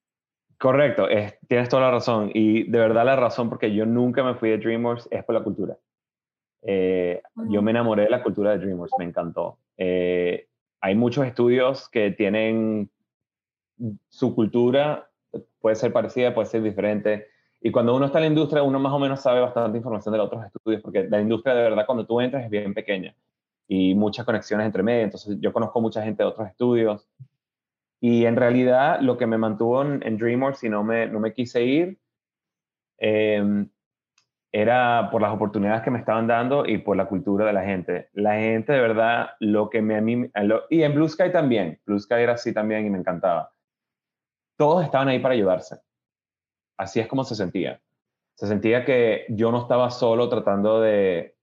[0.63, 1.07] Correcto,
[1.49, 2.31] tienes toda la razón.
[2.33, 5.43] Y de verdad la razón porque yo nunca me fui de DreamWorks es por la
[5.43, 5.77] cultura.
[6.61, 9.57] Eh, yo me enamoré de la cultura de DreamWorks, me encantó.
[9.75, 10.47] Eh,
[10.79, 12.89] hay muchos estudios que tienen
[14.07, 15.09] su cultura,
[15.59, 17.27] puede ser parecida, puede ser diferente.
[17.59, 20.19] Y cuando uno está en la industria, uno más o menos sabe bastante información de
[20.19, 23.13] los otros estudios, porque la industria de verdad cuando tú entras es bien pequeña
[23.67, 25.03] y muchas conexiones entre medio.
[25.03, 27.05] Entonces yo conozco mucha gente de otros estudios
[28.03, 31.63] y en realidad lo que me mantuvo en, DreamWorks y no me, no me quise
[31.63, 32.01] ir
[32.97, 33.69] em,
[34.51, 38.09] era por las oportunidades que me estaban dando y por la cultura de la gente.
[38.11, 40.29] La gente de verdad, lo que me a mí,
[40.69, 43.53] y en Blue Sky también, Blue Sky era así también y me encantaba.
[44.57, 45.77] Todos estaban ahí para ayudarse.
[46.75, 47.81] Así es como se sentía.
[48.35, 51.37] Se sentía que yo no estaba solo tratando de,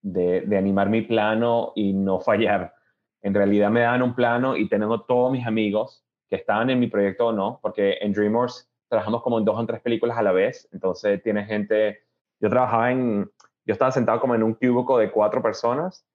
[0.00, 2.72] de animar mi plano y no fallar
[3.22, 6.86] en realidad me dan un plano y tengo todos mis amigos que estaban en mi
[6.86, 10.32] proyecto o no, porque en DreamWorks trabajamos como en dos o tres películas a la
[10.32, 12.04] vez, entonces tiene gente,
[12.40, 13.30] yo trabajaba en,
[13.64, 16.06] yo estaba sentado como en un cúbico de cuatro personas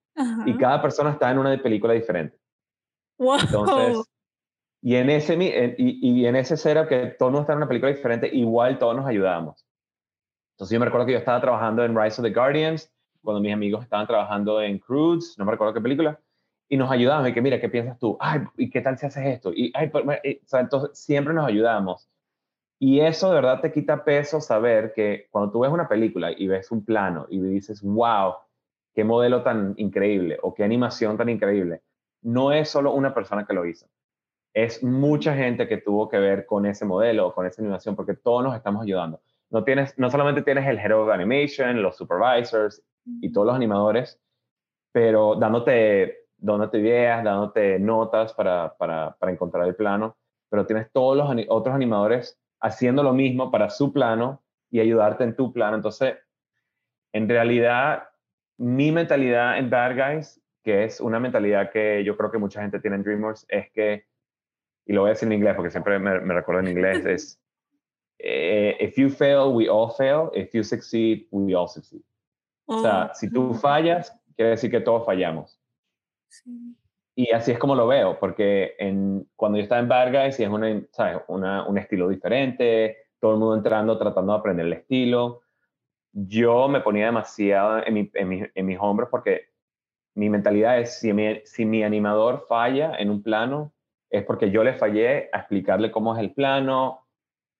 [0.45, 2.37] y cada persona está en una película diferente.
[3.17, 3.39] Wow.
[3.39, 4.05] Entonces,
[4.81, 5.35] y en ese,
[5.77, 8.95] y, y en ese cero que todos nos están en una película diferente, igual todos
[8.95, 9.65] nos ayudamos.
[10.55, 12.89] Entonces yo me recuerdo que yo estaba trabajando en Rise of the Guardians,
[13.21, 16.19] cuando mis amigos estaban trabajando en Cruz, no me recuerdo qué película,
[16.67, 18.17] y nos ayudamos y que mira, ¿qué piensas tú?
[18.19, 19.51] Ay, ¿y qué tal si haces esto?
[19.53, 22.09] Y, ay, pues, o sea, entonces siempre nos ayudamos.
[22.79, 26.47] Y eso de verdad te quita peso saber que cuando tú ves una película y
[26.47, 28.35] ves un plano y dices, wow,
[28.93, 31.81] qué modelo tan increíble o qué animación tan increíble,
[32.21, 33.87] no es solo una persona que lo hizo.
[34.53, 38.15] Es mucha gente que tuvo que ver con ese modelo o con esa animación porque
[38.15, 39.21] todos nos estamos ayudando.
[39.49, 42.81] No, tienes, no solamente tienes el Hero of Animation, los supervisors
[43.21, 44.19] y todos los animadores,
[44.91, 50.17] pero dándote dándote ideas, dándote notas para, para, para encontrar el plano,
[50.49, 55.35] pero tienes todos los otros animadores haciendo lo mismo para su plano y ayudarte en
[55.35, 55.75] tu plano.
[55.75, 56.15] Entonces,
[57.13, 58.09] en realidad,
[58.57, 62.79] mi mentalidad en Bad Guys, que es una mentalidad que yo creo que mucha gente
[62.79, 64.05] tiene en DreamWorks, es que,
[64.85, 67.41] y lo voy a decir en inglés porque siempre me, me recuerdo en inglés, es,
[68.19, 70.31] eh, if you fail, we all fail.
[70.33, 72.01] If you succeed, we all succeed.
[72.67, 75.59] o sea, si tú fallas, quiere decir que todos fallamos.
[77.15, 80.49] Y así es como lo veo, porque en, cuando yo estaba en Vargas, y es
[80.49, 81.21] una, ¿sabes?
[81.27, 85.41] Un estilo diferente, todo el mundo entrando, tratando de aprender el estilo,
[86.11, 89.55] yo me ponía demasiado en, mi, en, en mis hombros porque
[90.15, 93.73] mi mentalidad es, si mi, animador falla en un plano,
[94.09, 97.05] es porque yo le fallé a explicarle cómo es el plano,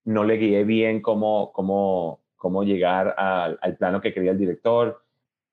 [0.05, 2.21] no le guié bien cómo,
[2.63, 5.04] llegar al plano que quería el director.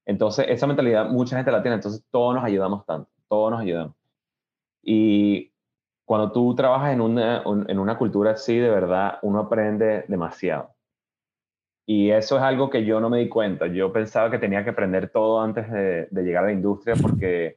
[0.07, 3.97] Entonces, esa mentalidad mucha gente la tiene, entonces todos nos ayudamos tanto todos nos ayudamos.
[4.83, 5.55] Y
[6.05, 10.75] cuando tú trabajas en una, en una cultura así, de verdad, uno aprende demasiado.
[11.87, 13.69] Y eso es algo que yo no me di cuenta.
[13.69, 17.57] Yo pensaba que tenía que aprender todo antes de, llegar a la industria porque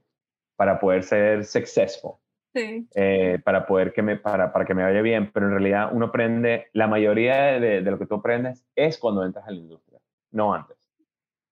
[0.55, 2.13] para poder ser successful,
[2.53, 2.87] sí.
[2.95, 6.05] Eh, para poder que me, para, para que me vaya bien, pero en realidad uno
[6.05, 9.99] aprende, la mayoría de, de lo que tú aprendes es cuando entras a la industria,
[10.31, 10.84] no antes.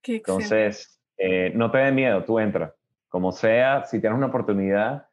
[0.06, 2.74] Entonces, eh, no te dé miedo, tú entras
[3.10, 5.08] como sea, si tienes una oportunidad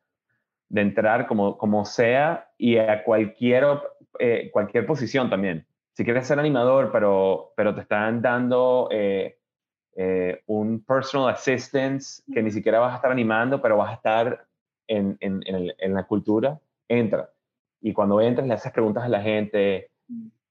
[0.70, 3.66] de entrar como, como sea y a cualquier,
[4.18, 5.66] eh, cualquier posición también.
[5.92, 9.36] Si quieres ser animador, pero, pero te están dando eh,
[10.46, 14.46] un personal assistance que ni siquiera vas a estar animando, pero vas a estar
[14.86, 17.30] en, en, en, la cultura, entra.
[17.82, 19.90] Y cuando entres le haces preguntas a la gente,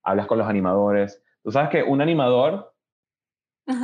[0.04, 1.20] hablas con los animadores.
[1.42, 2.72] Tú sabes que un animador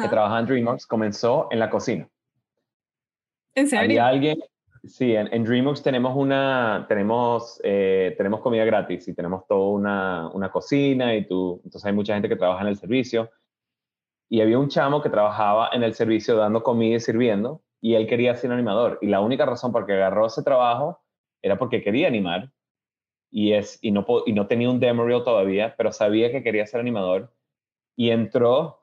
[0.03, 2.09] que trabaja en DreamWorks comenzó en la cocina.
[3.55, 3.85] ¿En serio?
[3.85, 4.39] Había alguien,
[4.85, 10.51] sí, en, DreamWorks tenemos una, tenemos, eh, tenemos comida gratis y tenemos toda una, una
[10.51, 13.31] cocina y tú, entonces hay mucha gente que trabaja en el servicio.
[14.29, 18.07] Y había un chamo que trabajaba en el servicio dando comida y sirviendo y él
[18.07, 18.99] quería ser animador.
[19.01, 21.01] Y la única razón por que agarró ese trabajo
[21.43, 22.51] era porque quería animar
[23.31, 26.67] y, es, y, no, y no tenía un demo reel todavía, pero sabía que quería
[26.67, 27.33] ser animador
[27.95, 28.81] y entró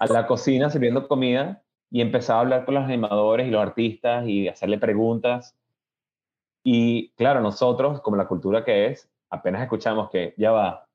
[0.00, 4.26] a la cocina sirviendo comida y empezaba a hablar con los animadores y los artistas
[4.26, 5.56] y hacerle preguntas.
[6.64, 10.88] Y claro, nosotros, como la cultura que es, apenas escuchamos que ya va,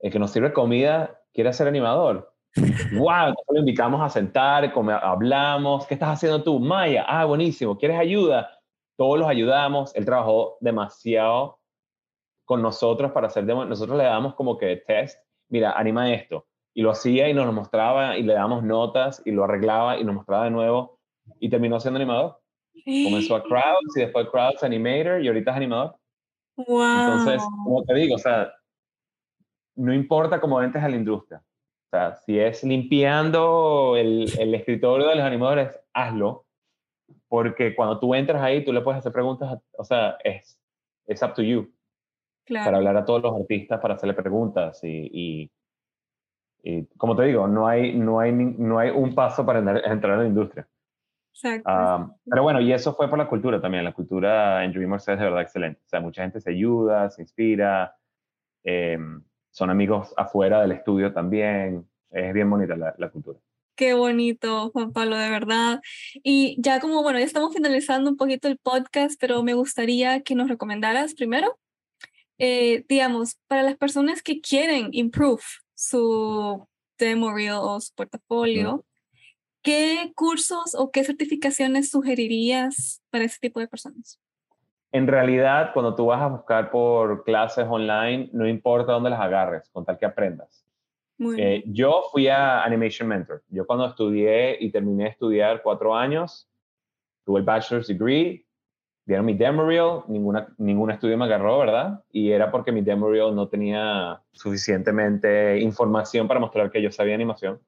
[0.00, 2.32] el que nos sirve comida quiere ser animador.
[2.92, 3.34] ¡Wow!
[3.48, 5.86] Lo invitamos a sentar, hablamos.
[5.86, 6.60] ¿Qué estás haciendo tú?
[6.60, 7.78] Maya, ah, buenísimo.
[7.78, 8.50] ¿Quieres ayuda?
[8.96, 9.94] Todos los ayudamos.
[9.96, 11.58] Él trabajó demasiado
[12.44, 13.64] con nosotros para hacer demo.
[13.64, 15.18] Nosotros le damos como que test.
[15.48, 16.46] Mira, anima esto.
[16.74, 20.04] Y lo hacía y nos lo mostraba y le damos notas y lo arreglaba y
[20.04, 20.98] nos mostraba de nuevo
[21.38, 22.40] y terminó siendo animador.
[22.84, 25.96] Comenzó a Crowds y después Crowds Animator y ahorita es animador.
[26.56, 26.82] Wow.
[26.82, 28.52] Entonces, como te digo, o sea,
[29.76, 31.38] no importa cómo entres a la industria.
[31.38, 36.44] O sea, si es limpiando el, el escritorio de los animadores, hazlo.
[37.28, 40.58] Porque cuando tú entras ahí, tú le puedes hacer preguntas, o sea, es,
[41.06, 41.72] es up to you.
[42.44, 42.66] Claro.
[42.66, 45.50] Para hablar a todos los artistas, para hacerle preguntas y, y,
[46.66, 50.22] y como te digo, no hay, no hay, no hay un paso para entrar, a
[50.22, 50.66] la industria.
[51.34, 51.70] Exacto.
[51.70, 53.84] Um, pero bueno, y eso fue por la cultura también.
[53.84, 55.80] La cultura en DreamWorks es de verdad excelente.
[55.84, 57.94] O sea, mucha gente se ayuda, se inspira.
[58.64, 58.98] Eh,
[59.50, 61.86] son amigos afuera del estudio también.
[62.10, 63.38] Es bien bonita la, la, cultura.
[63.76, 65.82] Qué bonito, Juan Pablo, de verdad.
[66.22, 70.34] Y ya como, bueno, ya estamos finalizando un poquito el podcast, pero me gustaría que
[70.34, 71.58] nos recomendaras primero,
[72.38, 75.42] eh, digamos, para las personas que quieren improve
[75.88, 76.66] su
[76.98, 78.84] demo reel o su portafolio.
[79.64, 84.20] ¿qué cursos o qué certificaciones sugerirías para ese tipo de personas?
[84.92, 89.68] En realidad, cuando tú vas a buscar por clases online, no importa dónde las agarres,
[89.70, 90.64] con tal que aprendas.
[91.36, 93.42] Eh, yo fui a Animation Mentor.
[93.48, 96.48] Yo cuando estudié y terminé de estudiar cuatro años,
[97.24, 98.46] tuve el bachelor's degree,
[99.06, 102.02] dieron mi demo reel, ninguna, ningún estudio me agarró, ¿verdad?
[102.10, 107.14] Y era porque mi demo reel no tenía suficientemente información para mostrar que yo sabía
[107.14, 107.60] animación.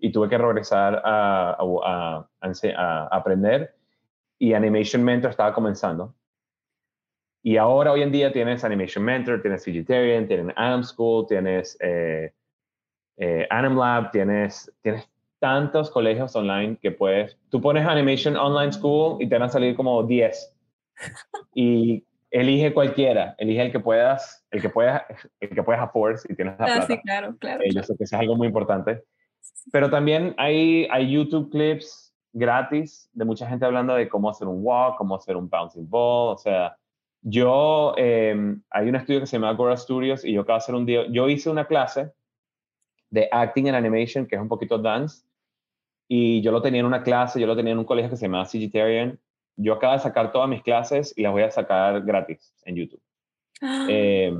[0.00, 3.74] Y tuve que regresar a, a, a, a aprender.
[4.38, 6.14] Y Animation Mentor estaba comenzando.
[7.42, 12.32] Y ahora, hoy en día, tienes Animation Mentor, tienes Vegetarian, tienes Anim School, tienes eh,
[13.18, 15.06] eh, Anim Lab, tienes, tienes
[15.40, 17.38] tantos colegios online que puedes.
[17.50, 20.53] Tú pones Animation Online School y te van a salir como 10.
[21.54, 25.02] Y elige cualquiera, elige el que puedas, el que puedas,
[25.40, 26.86] el que puedas afford si tienes la ah, plata.
[26.86, 27.62] Sí, claro, claro.
[27.62, 29.04] Eh, yo sé que eso es algo muy importante.
[29.72, 34.58] Pero también hay, hay YouTube clips gratis de mucha gente hablando de cómo hacer un
[34.60, 36.76] walk, cómo hacer un bouncing ball, o sea,
[37.26, 40.74] yo, eh, hay un estudio que se llama Agora Studios y yo acabo de hacer
[40.74, 42.12] un día, yo hice una clase
[43.08, 45.24] de acting and animation, que es un poquito dance,
[46.06, 48.26] y yo lo tenía en una clase, yo lo tenía en un colegio que se
[48.26, 49.18] llama Sigitarian.
[49.56, 53.02] Yo acabo de sacar todas mis clases y las voy a sacar gratis en YouTube.
[53.88, 54.36] Eh,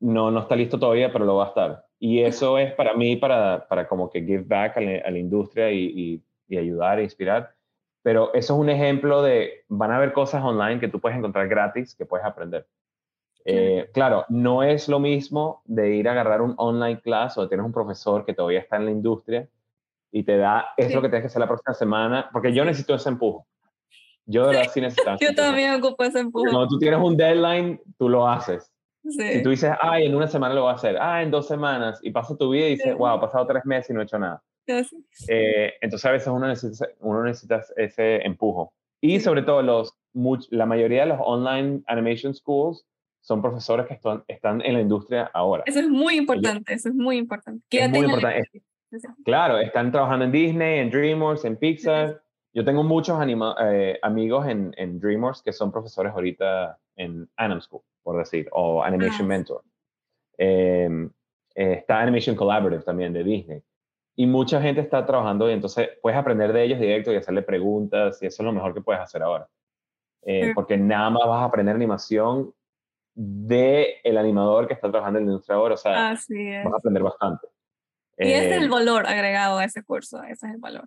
[0.00, 1.84] no, no está listo todavía, pero lo va a estar.
[1.98, 5.18] Y eso es para mí, para, para como que give back a la, a la
[5.18, 7.54] industria y, y, y ayudar e inspirar
[8.02, 11.48] pero eso es un ejemplo de, van a haber cosas online que tú puedes encontrar
[11.48, 12.66] gratis, que puedes aprender.
[13.44, 17.64] Eh, claro, no es lo mismo de ir a agarrar un online class o tienes
[17.64, 19.48] un profesor que todavía está en la industria
[20.12, 20.94] y te da, es sí.
[20.94, 23.44] lo que tienes que hacer la próxima semana, porque yo necesito ese empuje.
[24.30, 25.16] Yo de verdad sí necesito.
[25.20, 26.50] yo también ocupo ese empuje.
[26.50, 28.70] Cuando tú tienes un deadline, tú lo haces.
[29.02, 29.32] Sí.
[29.32, 31.98] Si tú dices, ay, en una semana lo voy a hacer, ah, en dos semanas,
[32.02, 32.98] y pasa tu vida y dices, sí.
[32.98, 34.42] wow, ha pasado tres meses y no he hecho nada.
[35.28, 38.72] Eh, entonces a veces uno necesita, uno necesita ese empujo.
[39.00, 42.86] Y sobre todo los, much, la mayoría de los online animation schools
[43.22, 45.64] son profesores que están, están en la industria ahora.
[45.66, 47.64] Eso es muy importante, eso es muy importante.
[47.70, 48.62] Es muy importante.
[49.24, 52.22] Claro, están trabajando en Disney, en DreamWorks, en Pixar.
[52.52, 57.60] Yo tengo muchos anima, eh, amigos en, en, DreamWorks que son profesores ahorita en Anim
[57.60, 59.28] School, por decir, o Animation ah.
[59.28, 59.64] Mentor.
[60.38, 61.08] Eh,
[61.54, 63.62] está Animation Collaborative también de Disney
[64.16, 68.22] y mucha gente está trabajando y entonces puedes aprender de ellos directo y hacerle preguntas
[68.22, 69.48] y eso es lo mejor que puedes hacer ahora.
[70.22, 70.52] Eh.
[70.54, 72.52] Porque nada más vas a aprender animación
[73.14, 76.64] de el animador que está trabajando en la industria ahora, o sea, Así es.
[76.64, 77.48] vas a aprender bastante.
[78.18, 80.86] Y ese es el valor agregado a ese curso, ese es el valor.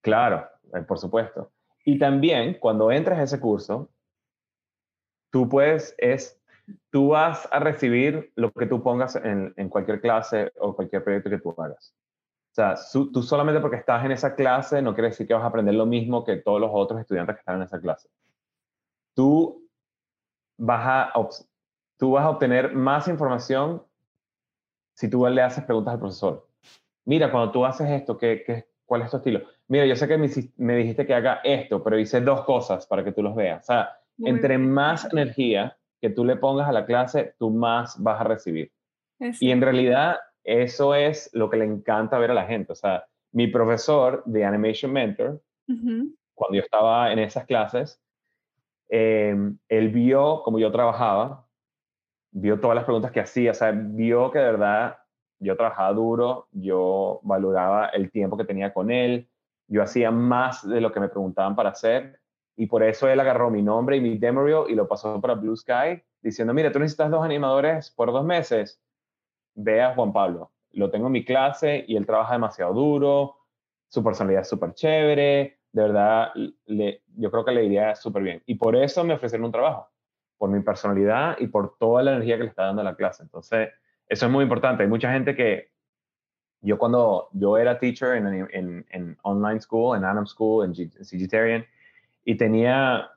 [0.00, 1.52] Claro, eh, por supuesto.
[1.84, 3.90] Y también cuando entras a ese curso,
[5.30, 6.40] tú puedes, es,
[6.90, 11.30] tú vas a recibir lo que tú pongas en, en cualquier clase o cualquier proyecto
[11.30, 11.94] que tú hagas.
[12.50, 12.74] O sea,
[13.12, 15.86] tú solamente porque estás en esa clase no quiere decir que vas a aprender lo
[15.86, 18.08] mismo que todos los otros estudiantes que están en esa clase.
[19.14, 19.68] Tú
[20.56, 21.28] vas a,
[21.96, 23.82] tú vas a obtener más información
[24.94, 26.48] si tú le haces preguntas al profesor.
[27.04, 29.42] Mira, cuando tú haces esto, ¿qué, qué, ¿cuál es tu estilo?
[29.68, 33.04] Mira, yo sé que me, me, dijiste que haga esto, pero hice dos cosas para
[33.04, 33.64] que tú los veas.
[33.64, 34.72] O sea, Muy entre bien.
[34.72, 38.72] más energía que tú le pongas a la clase, tú más vas a recibir.
[39.40, 42.72] Y en realidad eso es lo que le encanta ver a la gente.
[42.72, 46.14] O sea, mi profesor de Animation Mentor, uh -huh.
[46.34, 48.00] cuando yo estaba en esas clases,
[48.88, 49.36] eh,
[49.68, 51.46] él vio cómo yo trabajaba,
[52.30, 54.98] vio todas las preguntas que hacía, o sea, vio que de verdad
[55.40, 59.28] yo trabajaba duro, yo valoraba el tiempo que tenía con él,
[59.68, 62.18] yo hacía más de lo que me preguntaban para hacer,
[62.56, 65.34] y por eso él agarró mi nombre y mi demo reel y lo pasó para
[65.34, 68.82] Blue Sky, diciendo, mira, tú necesitas dos animadores por dos meses,
[69.54, 70.50] ve a Juan Pablo.
[70.72, 73.36] lo tengo en mi clase y él trabaja demasiado duro,
[73.88, 76.32] su personalidad es súper chévere, de verdad,
[76.66, 78.42] le, yo creo que le iría súper bien.
[78.46, 79.88] Y por eso me ofrecieron un trabajo,
[80.36, 83.22] por mi personalidad y por toda la energía que le está dando a la clase.
[83.22, 83.70] Entonces,
[84.08, 84.82] eso es muy importante.
[84.82, 85.70] Hay mucha gente que,
[86.60, 91.64] yo cuando yo era teacher en, en, en online school, en Adam School, en Cigitarian,
[92.24, 93.10] y tenía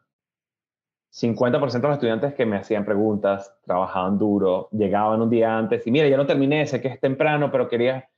[1.11, 5.91] 50% de los estudiantes que me hacían preguntas, trabajaban duro, llegaban un día antes y
[5.91, 8.09] mira, ya no terminé, sé que es temprano, pero quería...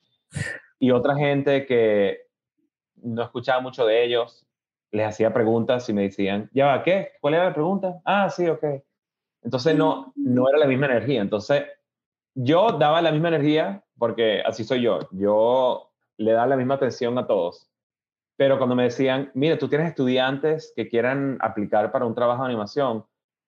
[0.80, 2.28] Y otra gente que
[2.98, 4.46] no escuchaba mucho de ellos,
[4.92, 7.14] les hacía preguntas y me decían, ya va, ¿qué?
[7.22, 8.02] ¿Cuál era la pregunta?
[8.06, 8.64] Ah, sí, ok.
[9.42, 11.22] Entonces no, no era la misma energía.
[11.22, 11.64] Entonces
[12.36, 15.00] yo daba la misma energía porque así soy yo.
[15.12, 17.70] Yo le daba la misma atención a todos.
[18.36, 22.50] Pero cuando me decían, mire, tú tienes estudiantes que quieran aplicar para un trabajo de
[22.50, 23.06] animación,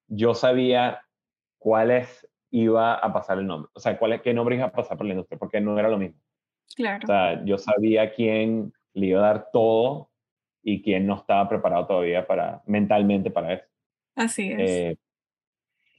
[0.08, 1.02] yo sabía
[1.58, 5.08] cuáles iba a pasar el nombre, o sea, cuál, qué nombre iba a pasar por
[5.08, 6.22] la industria, porque no era lo mismo.
[6.76, 7.02] Claro.
[7.04, 10.10] O sea, yo sabía quién le iba a dar todo
[10.64, 13.66] y quién no estaba preparado todavía para, mentalmente para eso.
[14.16, 14.60] Así es.
[14.60, 14.98] Eh,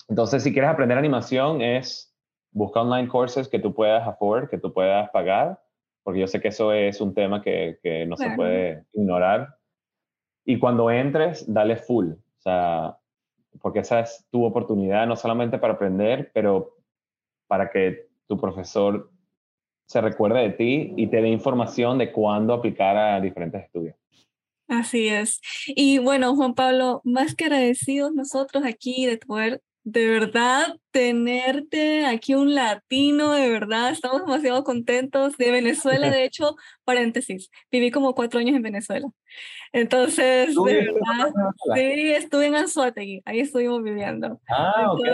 [0.08, 2.15] entonces, si quieres aprender animación, es
[2.56, 5.60] busca online courses que tú puedas afford, que tú puedas pagar
[6.06, 9.56] porque yo sé que eso es un tema que, que no se puede ignorar.
[10.44, 12.96] Y cuando entres, dale full, o sea,
[13.60, 16.76] porque esa es tu oportunidad no solamente para aprender, pero
[17.48, 19.10] para que tu profesor
[19.88, 23.96] se recuerde de ti y te dé información de cuándo aplicar a diferentes estudios.
[24.68, 25.40] Así es.
[25.66, 32.34] Y bueno, Juan Pablo, más que agradecidos nosotros aquí de poder de verdad, tenerte aquí
[32.34, 35.36] un latino, de verdad, estamos demasiado contentos.
[35.36, 39.06] De Venezuela, de hecho, paréntesis, viví como cuatro años en Venezuela.
[39.72, 41.32] Entonces, de verdad,
[41.76, 44.40] sí, estuve en Anzuategui, ahí estuvimos viviendo.
[44.48, 45.06] Ah, ok.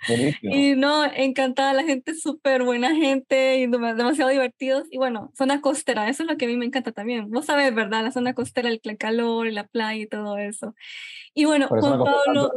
[0.40, 4.84] y no, encantada, la gente súper buena gente y demasiado divertidos.
[4.90, 7.30] Y bueno, zona costera, eso es lo que a mí me encanta también.
[7.30, 8.02] Vos sabés, ¿verdad?
[8.02, 10.74] La zona costera, el calor, la playa y todo eso.
[11.34, 12.50] Y bueno, Juan Pablo...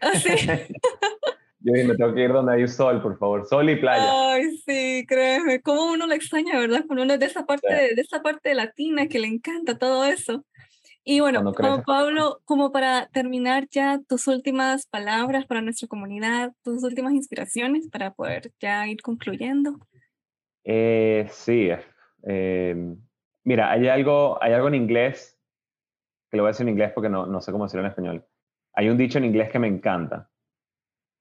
[0.00, 0.28] ¿Así?
[1.60, 3.44] Yo me tengo que ir donde hay sol, por favor.
[3.46, 4.04] Sol y playa.
[4.08, 5.60] Ay, sí, créeme.
[5.62, 6.84] Cómo uno lo extraña, ¿verdad?
[6.86, 10.44] Cuando uno es de esa parte, de esa parte latina que le encanta todo eso.
[11.02, 16.82] Y bueno, Juan Pablo, como para terminar ya tus últimas palabras para nuestra comunidad, tus
[16.82, 19.78] últimas inspiraciones para poder ya ir concluyendo.
[20.64, 21.68] Eh, sí,
[22.24, 23.00] em,
[23.44, 25.38] mira, hay algo, hay algo en inglés,
[26.28, 28.26] que lo voy a decir en inglés porque no, no sé cómo decirlo en español,
[28.76, 30.30] hay un dicho en inglés que me encanta,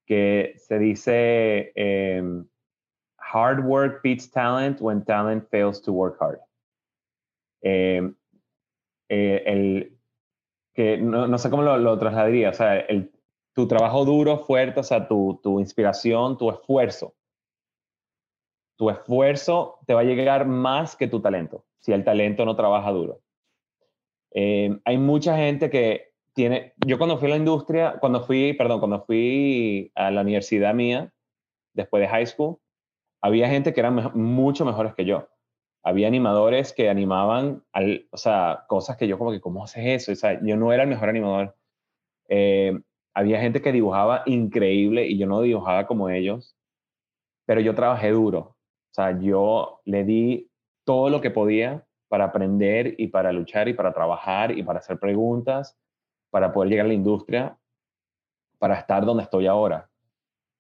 [0.06, 2.46] que se dice, em,
[3.18, 6.40] hard work beats talent when talent fails to work hard.
[7.62, 8.16] Em,
[9.10, 9.92] eh,
[10.74, 13.10] que no, sé cómo lo, trasladaría, o sea, el,
[13.54, 17.16] tu trabajo duro, fuerte, o sea, tu, tu inspiración, tu esfuerzo.
[18.78, 22.92] Tu esfuerzo te va a llegar más que tu talento, si el talento no trabaja
[22.92, 23.22] duro.
[24.32, 28.80] Em, hay mucha gente que tiene, yo cuando fui a la industria, cuando fui, perdón,
[28.80, 31.12] cuando fui a la universidad mía,
[31.74, 32.58] después de high school,
[33.22, 35.30] había gente que eran mucho mejores que yo.
[35.82, 40.12] Había animadores que animaban, al, o sea, cosas que yo como que, ¿cómo haces eso?
[40.12, 41.56] O sea, yo no era el mejor animador.
[42.28, 42.78] Eh,
[43.14, 46.58] había gente que dibujaba increíble y yo no dibujaba como ellos,
[47.46, 48.40] pero yo trabajé duro.
[48.40, 50.52] O sea, yo le di
[50.84, 55.00] todo lo que podía para aprender y para luchar y para trabajar y para hacer
[55.00, 55.78] preguntas
[56.36, 57.58] para poder llegar a la industria,
[58.60, 59.90] para estar donde estoy ahora.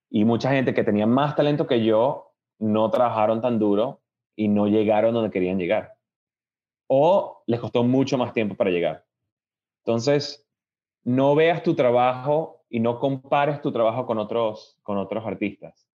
[0.09, 4.01] Y mucha gente que tenía más talento que yo no trabajaron tan duro
[4.37, 5.97] y no llegaron donde querían llegar.
[6.87, 9.05] O les costó mucho más tiempo para llegar.
[9.83, 10.47] Entonces,
[11.03, 15.89] no veas tu trabajo y no compares tu trabajo con otros, con otros artistas,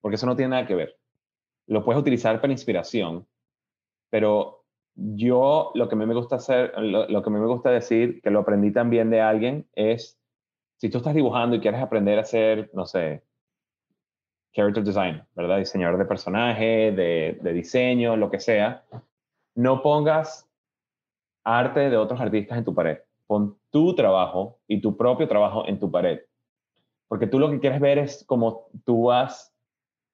[0.00, 0.96] porque eso no tiene nada que ver.
[1.66, 3.26] Lo puedes utilizar para inspiración,
[4.10, 4.63] pero
[4.96, 8.20] yo lo que a mí me gusta hacer, lo, que a mí me gusta decir,
[8.22, 10.18] que lo aprendí también de alguien, es
[10.76, 13.22] si tú estás dibujando y quieres aprender a hacer, no sé,
[14.52, 15.58] character design, ¿verdad?
[15.58, 18.84] Diseñador de personaje, de, diseño, lo que sea,
[19.54, 20.48] no pongas
[21.42, 22.98] arte de otros artistas en tu pared.
[23.26, 26.20] Pon tu trabajo y tu propio trabajo en tu pared.
[27.08, 29.52] Porque tú lo que quieres ver es cómo tú vas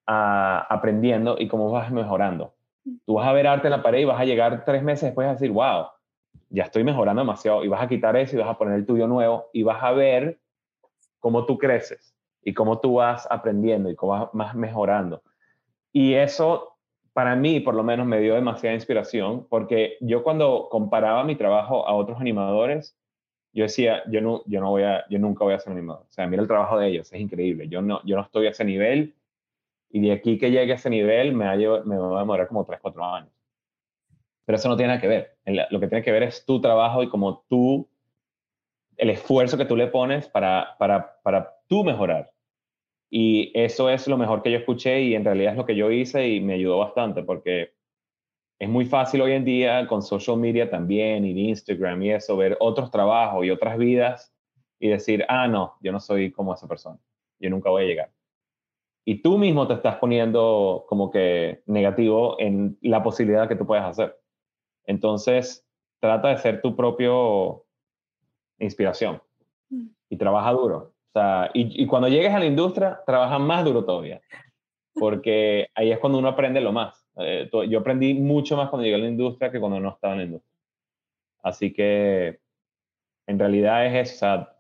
[0.06, 2.54] ah, aprendiendo y cómo vas mejorando.
[3.06, 5.26] Tú vas a ver arte en la pared y vas a llegar tres meses después
[5.26, 5.86] a decir, wow,
[6.48, 7.64] ya estoy mejorando demasiado.
[7.64, 9.92] Y vas a quitar eso y vas a poner el tuyo nuevo y vas a
[9.92, 10.38] ver
[11.18, 15.22] cómo tú creces y cómo tú vas aprendiendo y cómo vas mejorando.
[15.92, 16.76] Y eso,
[17.12, 21.86] para mí, por lo menos, me dio demasiada inspiración porque yo cuando comparaba mi trabajo
[21.86, 22.96] a otros animadores,
[23.52, 26.04] yo decía, yo, no, yo, no voy a, yo nunca voy a ser animador.
[26.08, 27.68] O sea, mira el trabajo de ellos, es increíble.
[27.68, 29.14] Yo no, yo no estoy a ese nivel
[29.90, 33.04] Y de aquí que llegue a ese nivel me, va a demorar como 3, 4
[33.04, 33.32] años.
[34.44, 35.36] Pero eso no tiene nada que ver.
[35.70, 37.88] Lo que tiene que ver es tu trabajo y como tú,
[38.96, 42.32] el esfuerzo que tú le pones para, para, para tú mejorar.
[43.10, 45.90] Y eso es lo mejor que yo escuché y en realidad es lo que yo
[45.90, 47.74] hice y me ayudó bastante porque
[48.60, 52.56] es muy fácil hoy en día con social media también y Instagram y eso, ver
[52.60, 54.32] otros trabajos y otras vidas
[54.78, 56.98] y decir, ah, no, yo no soy como esa persona,
[57.38, 58.10] yo nunca voy a llegar.
[59.04, 63.84] Y tú mismo te estás poniendo como que negativo en la posibilidad que tú puedes
[63.84, 64.16] hacer.
[64.84, 65.66] Entonces,
[66.00, 67.64] trata de ser tu propio
[68.58, 69.22] inspiración
[69.70, 69.86] mm.
[70.10, 70.94] y trabaja duro.
[71.08, 74.20] O sea, y, cuando llegues a la industria, trabaja más duro todavía,
[74.94, 77.04] porque ahí es cuando uno aprende lo más.
[77.16, 80.18] Eh, yo aprendí mucho más cuando llegué a la industria que cuando no estaba en
[80.20, 80.56] la industria.
[81.42, 82.38] Así que,
[83.26, 84.56] en realidad es eso, o sea,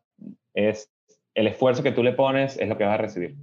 [0.54, 0.92] es
[1.34, 3.36] el esfuerzo que tú le pones es lo que vas a recibir.